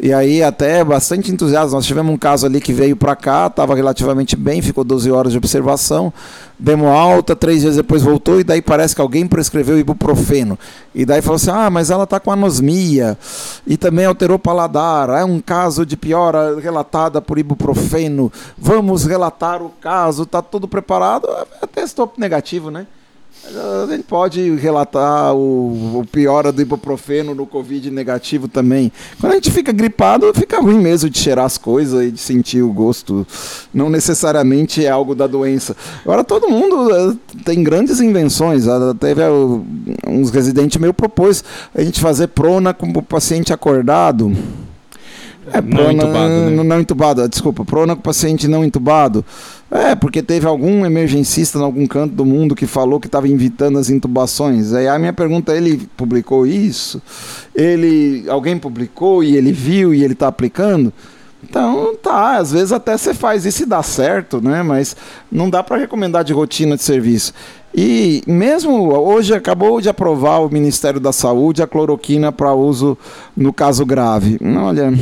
e 0.00 0.12
aí 0.12 0.42
até 0.42 0.82
bastante 0.82 1.30
entusiasmo. 1.30 1.76
Nós 1.76 1.86
tivemos 1.86 2.12
um 2.12 2.16
caso 2.16 2.44
ali 2.44 2.60
que 2.60 2.72
veio 2.72 2.96
para 2.96 3.14
cá, 3.14 3.46
estava 3.46 3.74
relativamente 3.76 4.34
bem, 4.34 4.60
ficou 4.60 4.82
12 4.82 5.12
horas 5.12 5.32
de 5.32 5.38
observação, 5.38 6.12
demo 6.58 6.88
alta, 6.88 7.36
três 7.36 7.60
dias 7.60 7.76
depois 7.76 8.02
voltou, 8.02 8.40
e 8.40 8.44
daí 8.44 8.60
parece 8.60 8.96
que 8.96 9.00
alguém 9.00 9.28
prescreveu 9.28 9.78
ibuprofeno. 9.78 10.58
E 10.92 11.04
daí 11.04 11.22
falou 11.22 11.36
assim: 11.36 11.50
ah, 11.50 11.70
mas 11.70 11.88
ela 11.88 12.02
está 12.02 12.18
com 12.18 12.32
anosmia, 12.32 13.16
e 13.64 13.76
também 13.76 14.06
alterou 14.06 14.40
paladar, 14.40 15.08
é 15.10 15.24
um 15.24 15.40
caso 15.40 15.86
de 15.86 15.96
piora 15.96 16.58
relatada 16.58 17.22
por 17.22 17.38
ibuprofeno, 17.38 18.32
vamos 18.58 19.04
relatar 19.04 19.62
o 19.62 19.70
caso, 19.80 20.24
está 20.24 20.42
tudo 20.42 20.66
preparado, 20.66 21.28
é 21.62 21.66
testou 21.66 22.12
negativo, 22.18 22.68
né? 22.68 22.88
A 23.44 23.86
gente 23.90 24.04
pode 24.04 24.54
relatar 24.56 25.34
o, 25.34 25.98
o 25.98 26.06
piora 26.06 26.52
do 26.52 26.62
ibuprofeno 26.62 27.34
no 27.34 27.44
Covid 27.44 27.90
negativo 27.90 28.46
também. 28.46 28.92
Quando 29.20 29.32
a 29.32 29.34
gente 29.34 29.50
fica 29.50 29.72
gripado, 29.72 30.32
fica 30.32 30.60
ruim 30.60 30.78
mesmo 30.78 31.10
de 31.10 31.18
cheirar 31.18 31.44
as 31.44 31.58
coisas 31.58 32.06
e 32.06 32.12
de 32.12 32.20
sentir 32.20 32.62
o 32.62 32.72
gosto. 32.72 33.26
Não 33.74 33.90
necessariamente 33.90 34.84
é 34.84 34.88
algo 34.88 35.14
da 35.14 35.26
doença. 35.26 35.76
Agora, 36.02 36.22
todo 36.22 36.48
mundo 36.48 36.94
eh, 36.94 37.16
tem 37.44 37.64
grandes 37.64 38.00
invenções. 38.00 38.64
Teve 39.00 39.22
uns 40.06 40.30
residentes 40.30 40.78
meio 40.78 40.94
propôs 40.94 41.42
a 41.74 41.82
gente 41.82 42.00
fazer 42.00 42.28
prona 42.28 42.72
com 42.72 42.86
o 42.86 43.02
paciente 43.02 43.52
acordado. 43.52 44.32
É, 45.52 45.60
não 45.60 45.68
prona, 45.68 45.92
entubado, 45.92 46.28
né? 46.28 46.64
não 46.64 46.80
entubado, 46.80 47.28
desculpa, 47.28 47.64
prona 47.64 47.96
com 47.96 48.02
paciente 48.02 48.46
não 48.46 48.64
entubado. 48.64 49.24
É, 49.74 49.94
porque 49.94 50.22
teve 50.22 50.46
algum 50.46 50.84
emergencista 50.84 51.58
em 51.58 51.62
algum 51.62 51.86
canto 51.86 52.14
do 52.14 52.26
mundo 52.26 52.54
que 52.54 52.66
falou 52.66 53.00
que 53.00 53.06
estava 53.06 53.26
invitando 53.26 53.78
as 53.78 53.88
intubações. 53.88 54.74
Aí 54.74 54.86
a 54.86 54.98
minha 54.98 55.14
pergunta, 55.14 55.56
ele 55.56 55.88
publicou 55.96 56.46
isso? 56.46 57.00
Ele, 57.54 58.22
alguém 58.28 58.58
publicou 58.58 59.24
e 59.24 59.34
ele 59.34 59.50
viu 59.50 59.94
e 59.94 60.04
ele 60.04 60.12
está 60.12 60.28
aplicando? 60.28 60.92
Então, 61.42 61.96
tá, 61.96 62.36
às 62.36 62.52
vezes 62.52 62.70
até 62.70 62.98
você 62.98 63.14
faz 63.14 63.46
isso 63.46 63.62
e 63.62 63.66
dá 63.66 63.82
certo, 63.82 64.42
né? 64.42 64.62
Mas 64.62 64.94
não 65.30 65.48
dá 65.48 65.62
para 65.62 65.78
recomendar 65.78 66.22
de 66.22 66.34
rotina 66.34 66.76
de 66.76 66.82
serviço. 66.82 67.32
E 67.74 68.22
mesmo 68.26 68.92
hoje 68.92 69.32
acabou 69.32 69.80
de 69.80 69.88
aprovar 69.88 70.40
o 70.40 70.52
Ministério 70.52 71.00
da 71.00 71.12
Saúde 71.12 71.62
a 71.62 71.66
cloroquina 71.66 72.30
para 72.30 72.52
uso 72.52 72.96
no 73.34 73.54
caso 73.54 73.86
grave. 73.86 74.38
Olha, 74.42 74.92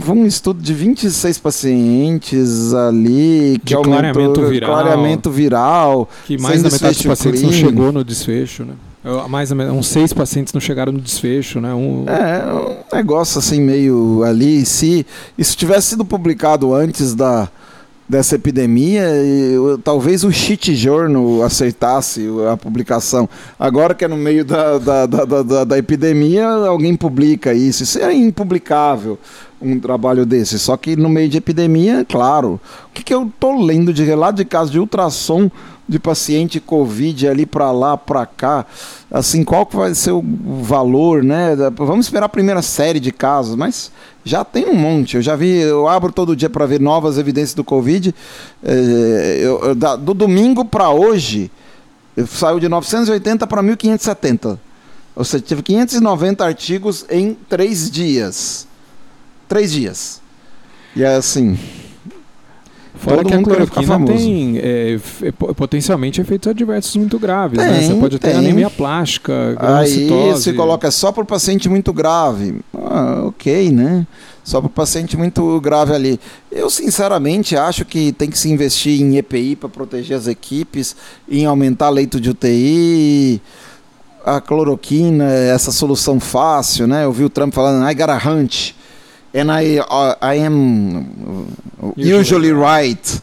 foi 0.00 0.16
um 0.16 0.26
estudo 0.26 0.62
de 0.62 0.72
26 0.74 1.38
pacientes 1.38 2.74
ali 2.74 3.52
De 3.54 3.58
que 3.60 3.74
aumentou 3.74 3.92
clareamento 4.02 4.46
viral. 4.46 4.70
clareamento 4.70 5.30
viral, 5.30 6.08
Que 6.26 6.38
mais 6.40 6.62
da 6.62 6.70
metade 6.70 6.94
dos 6.94 7.06
pacientes 7.06 7.42
não 7.42 7.52
chegou 7.52 7.92
no 7.92 8.04
desfecho, 8.04 8.64
né? 8.64 8.74
Mais 9.28 9.50
ou 9.50 9.56
menos, 9.56 9.74
uns 9.74 9.88
seis 9.88 10.12
pacientes 10.12 10.52
não 10.52 10.60
chegaram 10.60 10.92
no 10.92 11.00
desfecho, 11.00 11.60
né? 11.60 11.74
Um, 11.74 12.04
É, 12.06 12.44
um 12.92 12.96
negócio 12.96 13.38
assim 13.40 13.60
meio 13.60 14.22
ali. 14.22 14.64
Se 14.64 15.04
isso 15.36 15.56
tivesse 15.56 15.88
sido 15.88 16.04
publicado 16.04 16.72
antes 16.72 17.12
da, 17.12 17.48
dessa 18.08 18.36
epidemia, 18.36 19.02
eu- 19.08 19.76
talvez 19.82 20.22
o 20.22 20.30
Shit 20.30 20.76
Journal 20.76 21.42
acertasse 21.42 22.24
a 22.52 22.56
publicação. 22.56 23.28
Agora 23.58 23.92
que 23.92 24.04
é 24.04 24.08
no 24.08 24.16
meio 24.16 24.44
da, 24.44 24.78
da, 24.78 25.06
da- 25.06 25.24
da- 25.42 25.64
da 25.64 25.78
epidemia, 25.78 26.46
alguém 26.46 26.94
publica 26.94 27.52
isso. 27.52 27.82
Isso 27.82 27.98
é 27.98 28.14
impublicável, 28.14 29.18
um 29.62 29.78
trabalho 29.80 30.24
desse. 30.26 30.58
Só 30.58 30.76
que 30.76 30.96
no 30.96 31.08
meio 31.08 31.28
de 31.28 31.38
epidemia, 31.38 32.04
claro. 32.08 32.60
O 32.88 32.92
que, 32.92 33.02
que 33.02 33.14
eu 33.14 33.30
tô 33.38 33.60
lendo 33.64 33.92
de 33.92 34.02
relato 34.04 34.36
de 34.36 34.44
casos 34.44 34.70
de 34.70 34.78
ultrassom 34.78 35.50
de 35.88 35.98
paciente 35.98 36.60
Covid 36.60 37.26
ali 37.28 37.44
para 37.44 37.70
lá, 37.72 37.96
para 37.96 38.24
cá, 38.24 38.64
assim, 39.10 39.42
qual 39.44 39.66
que 39.66 39.76
vai 39.76 39.94
ser 39.94 40.12
o 40.12 40.22
valor, 40.62 41.22
né? 41.22 41.54
Vamos 41.76 42.06
esperar 42.06 42.26
a 42.26 42.28
primeira 42.28 42.62
série 42.62 43.00
de 43.00 43.10
casos, 43.10 43.56
mas 43.56 43.90
já 44.24 44.44
tem 44.44 44.66
um 44.66 44.74
monte. 44.74 45.16
Eu 45.16 45.22
já 45.22 45.34
vi, 45.36 45.58
eu 45.60 45.88
abro 45.88 46.12
todo 46.12 46.36
dia 46.36 46.48
para 46.48 46.64
ver 46.66 46.80
novas 46.80 47.18
evidências 47.18 47.54
do 47.54 47.64
Covid. 47.64 48.14
É, 48.64 49.38
eu- 49.42 49.74
da- 49.74 49.96
do 49.96 50.14
domingo 50.14 50.64
para 50.64 50.88
hoje, 50.88 51.50
saiu 52.28 52.60
de 52.60 52.68
980 52.68 53.46
para 53.46 53.60
1570. 53.62 54.58
Ou 55.14 55.24
seja, 55.24 55.44
teve 55.46 55.62
590 55.62 56.44
artigos 56.44 57.04
em 57.10 57.36
três 57.48 57.90
dias. 57.90 58.66
Três 59.52 59.70
dias. 59.70 60.22
E 60.96 61.02
é 61.02 61.14
assim. 61.14 61.58
Fora 62.94 63.22
que 63.22 63.34
a 63.34 63.42
cloroquina 63.42 63.86
famoso. 63.86 64.12
tem 64.14 64.58
é, 64.62 64.96
po- 65.36 65.54
potencialmente 65.54 66.20
efeitos 66.22 66.48
adversos 66.48 66.96
muito 66.96 67.18
graves, 67.18 67.58
né? 67.58 67.78
Tem, 67.80 67.88
Você 67.88 67.94
pode 67.96 68.18
ter 68.18 68.28
tem. 68.28 68.38
anemia 68.38 68.70
plástica, 68.70 69.56
Aí 69.58 70.08
você 70.32 70.54
coloca 70.54 70.90
só 70.90 71.12
para 71.12 71.22
o 71.22 71.26
paciente 71.26 71.68
muito 71.68 71.92
grave. 71.92 72.60
Ah, 72.72 73.24
ok, 73.26 73.70
né? 73.72 74.06
Só 74.42 74.58
para 74.60 74.68
o 74.68 74.70
paciente 74.70 75.16
muito 75.18 75.60
grave 75.60 75.92
ali. 75.92 76.20
Eu, 76.50 76.70
sinceramente, 76.70 77.56
acho 77.56 77.84
que 77.84 78.12
tem 78.12 78.30
que 78.30 78.38
se 78.38 78.50
investir 78.50 79.02
em 79.02 79.16
EPI 79.18 79.56
para 79.56 79.68
proteger 79.68 80.16
as 80.16 80.26
equipes, 80.28 80.96
em 81.28 81.44
aumentar 81.44 81.90
leito 81.90 82.18
de 82.18 82.30
UTI. 82.30 83.42
A 84.24 84.40
cloroquina, 84.40 85.24
essa 85.30 85.72
solução 85.72 86.18
fácil, 86.20 86.86
né? 86.86 87.04
Eu 87.04 87.12
vi 87.12 87.24
o 87.24 87.28
Trump 87.30 87.52
falando, 87.52 87.86
I 87.90 87.94
got 87.94 88.08
a 88.10 88.16
hunch. 88.30 88.74
And 89.34 89.50
I, 89.50 89.78
uh, 89.78 90.14
I 90.20 90.44
am 90.44 91.46
Usually 91.96 92.14
usually 92.14 92.52
right. 92.52 93.22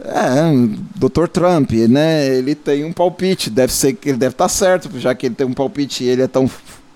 É, 0.00 0.52
Dr. 0.96 1.26
Trump, 1.26 1.72
né? 1.72 2.36
Ele 2.36 2.54
tem 2.54 2.84
um 2.84 2.92
palpite, 2.92 3.50
deve 3.50 3.72
ser 3.72 3.94
que 3.94 4.10
ele 4.10 4.18
deve 4.18 4.34
estar 4.34 4.48
certo, 4.48 4.88
já 4.98 5.14
que 5.14 5.26
ele 5.26 5.34
tem 5.34 5.46
um 5.46 5.52
palpite 5.52 6.04
e 6.04 6.08
ele 6.08 6.22
é 6.22 6.28
tão 6.28 6.48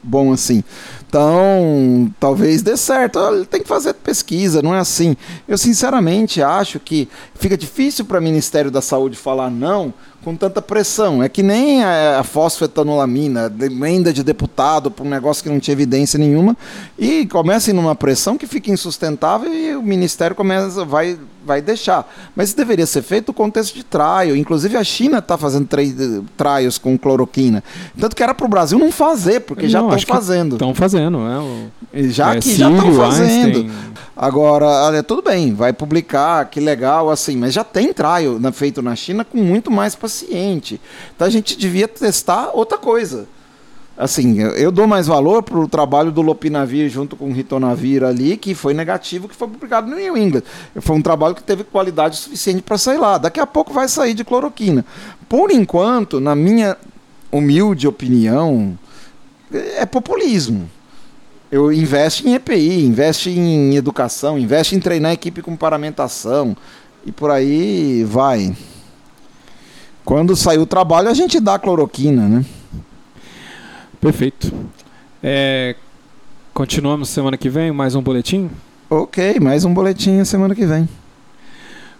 bom 0.02 0.32
assim. 0.32 0.62
Então, 1.12 2.10
talvez 2.18 2.62
dê 2.62 2.74
certo. 2.74 3.18
Ele 3.18 3.44
tem 3.44 3.60
que 3.60 3.68
fazer 3.68 3.92
pesquisa, 3.92 4.62
não 4.62 4.74
é 4.74 4.78
assim. 4.78 5.14
Eu 5.46 5.58
sinceramente 5.58 6.42
acho 6.42 6.80
que 6.80 7.06
fica 7.34 7.54
difícil 7.54 8.06
para 8.06 8.18
o 8.18 8.22
Ministério 8.22 8.70
da 8.70 8.80
Saúde 8.80 9.14
falar 9.14 9.50
não 9.50 9.92
com 10.24 10.34
tanta 10.36 10.62
pressão. 10.62 11.22
É 11.22 11.28
que 11.28 11.42
nem 11.42 11.82
a, 11.84 12.22
fosfetanolamina, 12.24 13.52
emenda 13.60 14.10
de 14.10 14.22
deputado 14.22 14.90
para 14.90 15.04
um 15.04 15.08
negócio 15.10 15.42
que 15.42 15.50
não 15.50 15.60
tinha 15.60 15.72
evidência 15.72 16.18
nenhuma, 16.18 16.56
e 16.98 17.26
começa 17.26 17.72
numa 17.74 17.94
pressão 17.94 18.38
que 18.38 18.46
fica 18.46 18.70
insustentável 18.70 19.52
e 19.52 19.74
o 19.76 19.82
Ministério 19.82 20.34
começa, 20.36 20.84
vai, 20.84 21.18
vai 21.44 21.60
deixar. 21.60 22.08
Mas 22.36 22.48
isso 22.50 22.56
deveria 22.56 22.86
ser 22.86 23.02
feito 23.02 23.28
no 23.28 23.34
contexto 23.34 23.74
de 23.74 23.82
trial. 23.82 24.36
Inclusive 24.36 24.76
a 24.76 24.84
China 24.84 25.18
está 25.18 25.36
fazendo 25.36 25.66
tra- 25.66 25.82
trials 26.36 26.78
com 26.78 26.96
cloroquina. 26.96 27.62
Tanto 27.98 28.14
que 28.14 28.22
era 28.22 28.32
para 28.32 28.46
o 28.46 28.48
Brasil 28.48 28.78
não 28.78 28.92
fazer, 28.92 29.40
porque 29.40 29.68
já 29.68 29.80
Não, 29.80 29.86
estão 29.88 29.96
acho 29.96 30.06
que 30.06 30.12
fazendo. 30.12 30.52
Estão 30.54 30.72
fazendo, 30.72 31.01
né? 31.10 31.38
O, 31.38 31.70
Já 32.10 32.34
é, 32.34 32.40
que 32.40 32.54
já 32.54 32.70
estão 32.70 32.92
fazendo. 32.94 33.58
Einstein, 33.58 33.70
Agora, 34.16 34.66
olha, 34.66 35.02
tudo 35.02 35.22
bem, 35.22 35.54
vai 35.54 35.72
publicar, 35.72 36.44
que 36.46 36.60
legal, 36.60 37.10
assim, 37.10 37.36
mas 37.36 37.52
já 37.54 37.64
tem 37.64 37.92
trial 37.92 38.38
na- 38.38 38.52
feito 38.52 38.82
na 38.82 38.94
China 38.94 39.24
com 39.24 39.38
muito 39.38 39.70
mais 39.70 39.94
paciente. 39.94 40.80
Então 41.16 41.26
a 41.26 41.30
gente 41.30 41.56
devia 41.56 41.88
testar 41.88 42.50
outra 42.52 42.76
coisa. 42.76 43.26
Assim, 43.96 44.40
eu, 44.40 44.72
dou 44.72 44.86
mais 44.86 45.06
valor 45.06 45.42
pro 45.42 45.68
trabalho 45.68 46.10
do 46.10 46.22
Lopinavir 46.22 46.88
junto 46.88 47.14
com 47.14 47.28
o 47.28 47.32
Ritonavir 47.32 48.02
ali, 48.02 48.36
que 48.36 48.54
foi 48.54 48.72
negativo, 48.74 49.28
que 49.28 49.34
foi 49.34 49.48
publicado 49.48 49.88
no 49.88 49.96
New 49.96 50.16
England. 50.16 50.42
Foi 50.80 50.96
um 50.96 51.02
trabalho 51.02 51.34
que 51.34 51.42
teve 51.42 51.62
qualidade 51.62 52.16
suficiente 52.16 52.62
para 52.62 52.78
sair 52.78 52.98
lá. 52.98 53.18
Daqui 53.18 53.38
a 53.38 53.46
pouco 53.46 53.72
vai 53.72 53.86
sair 53.88 54.14
de 54.14 54.24
cloroquina. 54.24 54.84
Por 55.28 55.50
enquanto, 55.50 56.20
na 56.20 56.34
minha 56.34 56.76
humilde 57.30 57.86
opinião, 57.86 58.78
é 59.52 59.84
populismo. 59.84 60.70
Eu 61.52 61.70
investe 61.70 62.26
em 62.26 62.32
EPI, 62.32 62.86
investe 62.86 63.28
em 63.28 63.76
educação, 63.76 64.38
investe 64.38 64.74
em 64.74 64.80
treinar 64.80 65.10
a 65.10 65.14
equipe 65.14 65.42
com 65.42 65.54
paramentação 65.54 66.56
e 67.04 67.12
por 67.12 67.30
aí 67.30 68.04
vai. 68.04 68.56
Quando 70.02 70.34
sair 70.34 70.56
o 70.56 70.64
trabalho, 70.64 71.10
a 71.10 71.14
gente 71.14 71.38
dá 71.38 71.58
cloroquina, 71.58 72.26
né? 72.26 72.42
Perfeito. 74.00 74.50
É, 75.22 75.76
continuamos 76.54 77.10
semana 77.10 77.36
que 77.36 77.50
vem, 77.50 77.70
mais 77.70 77.94
um 77.94 78.00
boletim? 78.00 78.50
Ok, 78.88 79.38
mais 79.38 79.66
um 79.66 79.74
boletim 79.74 80.24
semana 80.24 80.54
que 80.54 80.64
vem. 80.64 80.88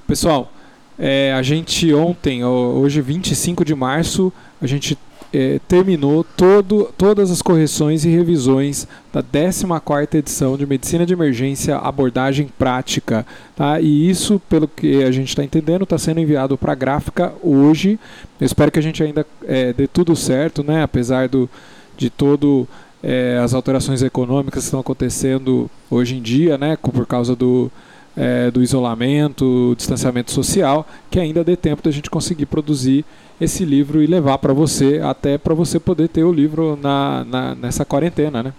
Pessoal, 0.07 0.51
é, 0.99 1.31
a 1.35 1.43
gente 1.43 1.93
ontem, 1.93 2.43
hoje 2.43 3.03
25 3.03 3.67
de 3.67 3.75
março, 3.75 4.33
a 4.63 4.67
gente 4.67 4.97
é, 5.33 5.59
terminou 5.67 6.23
todo, 6.23 6.93
todas 6.97 7.31
as 7.31 7.41
correções 7.41 8.05
e 8.05 8.11
revisões 8.11 8.87
da 9.13 9.23
14ª 9.23 10.15
edição 10.15 10.57
de 10.57 10.67
Medicina 10.67 11.07
de 11.07 11.15
Emergência 11.15 11.77
Abordagem 11.77 12.49
Prática. 12.59 13.27
Tá? 13.57 13.81
E 13.81 14.11
isso, 14.11 14.41
pelo 14.49 14.69
que 14.69 15.03
a 15.03 15.11
gente 15.11 15.31
está 15.31 15.43
entendendo, 15.43 15.85
está 15.85 15.97
sendo 15.97 16.21
enviado 16.21 16.59
para 16.59 16.73
a 16.73 16.77
gráfica 16.77 17.33
hoje. 17.43 17.99
Eu 18.39 18.45
espero 18.45 18.71
que 18.71 18.79
a 18.79 18.83
gente 18.83 19.03
ainda 19.03 19.27
é, 19.45 19.73
dê 19.73 19.87
tudo 19.87 20.15
certo, 20.15 20.63
né? 20.63 20.83
apesar 20.83 21.29
do, 21.29 21.49
de 21.97 22.11
todo 22.11 22.69
é, 23.03 23.41
as 23.43 23.55
alterações 23.55 24.03
econômicas 24.03 24.63
que 24.63 24.67
estão 24.67 24.81
acontecendo 24.81 25.71
hoje 25.91 26.17
em 26.17 26.21
dia, 26.21 26.59
né? 26.59 26.77
por 26.77 27.07
causa 27.07 27.35
do, 27.35 27.71
é, 28.17 28.51
do 28.51 28.63
isolamento, 28.63 29.75
distanciamento 29.77 30.31
social, 30.31 30.87
que 31.11 31.19
ainda 31.19 31.43
dê 31.43 31.57
tempo 31.57 31.83
da 31.83 31.91
gente 31.91 32.11
conseguir 32.11 32.47
produzir 32.47 33.05
esse 33.41 33.65
livro 33.65 34.03
e 34.03 34.07
levar 34.07 34.39
para 34.39 34.53
você, 34.53 35.01
até 35.03 35.37
para 35.39 35.55
você 35.55 35.81
poder 35.81 36.09
ter 36.09 36.25
o 36.25 36.33
livro 36.33 36.79
na, 36.81 37.25
na- 37.25 37.55
nessa 37.55 37.85
quarentena, 37.85 38.43
né? 38.43 38.53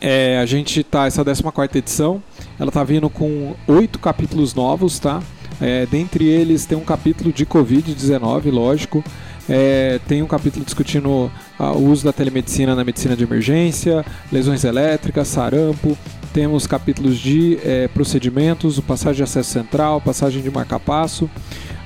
É, 0.00 0.38
a 0.38 0.44
gente 0.44 0.82
tá 0.84 1.06
essa 1.06 1.24
14 1.24 1.78
edição, 1.78 2.22
ela 2.58 2.70
tá 2.70 2.84
vindo 2.84 3.08
com 3.08 3.54
oito 3.66 3.98
capítulos 3.98 4.54
novos, 4.54 4.98
tá? 4.98 5.22
É, 5.58 5.86
dentre 5.86 6.26
eles 6.26 6.66
tem 6.66 6.76
um 6.76 6.84
capítulo 6.84 7.32
de 7.32 7.46
Covid-19, 7.46 8.50
lógico. 8.50 9.02
É, 9.48 10.00
tem 10.08 10.22
um 10.22 10.26
capítulo 10.26 10.64
discutindo 10.64 11.30
o 11.58 11.78
uso 11.78 12.04
da 12.04 12.12
telemedicina 12.12 12.74
na 12.74 12.84
medicina 12.84 13.16
de 13.16 13.22
emergência, 13.24 14.04
lesões 14.30 14.64
elétricas, 14.64 15.28
sarampo. 15.28 15.96
Temos 16.36 16.66
capítulos 16.66 17.16
de 17.16 17.58
eh, 17.64 17.88
procedimentos, 17.88 18.76
o 18.76 18.82
passagem 18.82 19.16
de 19.16 19.22
acesso 19.22 19.50
central, 19.50 20.02
passagem 20.02 20.42
de 20.42 20.50
marca-passo. 20.50 21.30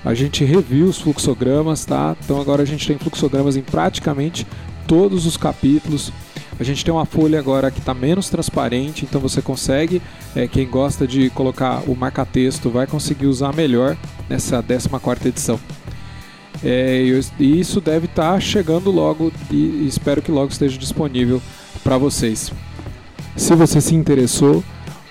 A 0.04 0.12
gente 0.12 0.44
reviu 0.44 0.86
os 0.86 0.98
fluxogramas, 0.98 1.84
tá? 1.84 2.16
Então 2.24 2.40
agora 2.40 2.60
a 2.64 2.66
gente 2.66 2.84
tem 2.84 2.98
fluxogramas 2.98 3.54
em 3.54 3.62
praticamente 3.62 4.44
todos 4.88 5.24
os 5.24 5.36
capítulos. 5.36 6.12
A 6.58 6.64
gente 6.64 6.84
tem 6.84 6.92
uma 6.92 7.04
folha 7.04 7.38
agora 7.38 7.70
que 7.70 7.78
está 7.78 7.94
menos 7.94 8.28
transparente, 8.28 9.04
então 9.04 9.20
você 9.20 9.40
consegue, 9.40 10.02
eh, 10.34 10.48
quem 10.48 10.68
gosta 10.68 11.06
de 11.06 11.30
colocar 11.30 11.84
o 11.88 11.94
marca-texto, 11.94 12.70
vai 12.70 12.88
conseguir 12.88 13.28
usar 13.28 13.54
melhor 13.54 13.96
nessa 14.28 14.60
14 14.60 15.28
edição. 15.28 15.60
É, 16.64 17.04
e 17.38 17.60
isso 17.60 17.80
deve 17.80 18.06
estar 18.06 18.42
chegando 18.42 18.90
logo 18.90 19.32
e 19.48 19.86
espero 19.86 20.20
que 20.20 20.32
logo 20.32 20.50
esteja 20.50 20.76
disponível 20.76 21.40
para 21.84 21.96
vocês. 21.96 22.50
Se 23.36 23.54
você 23.54 23.80
se 23.80 23.94
interessou, 23.94 24.62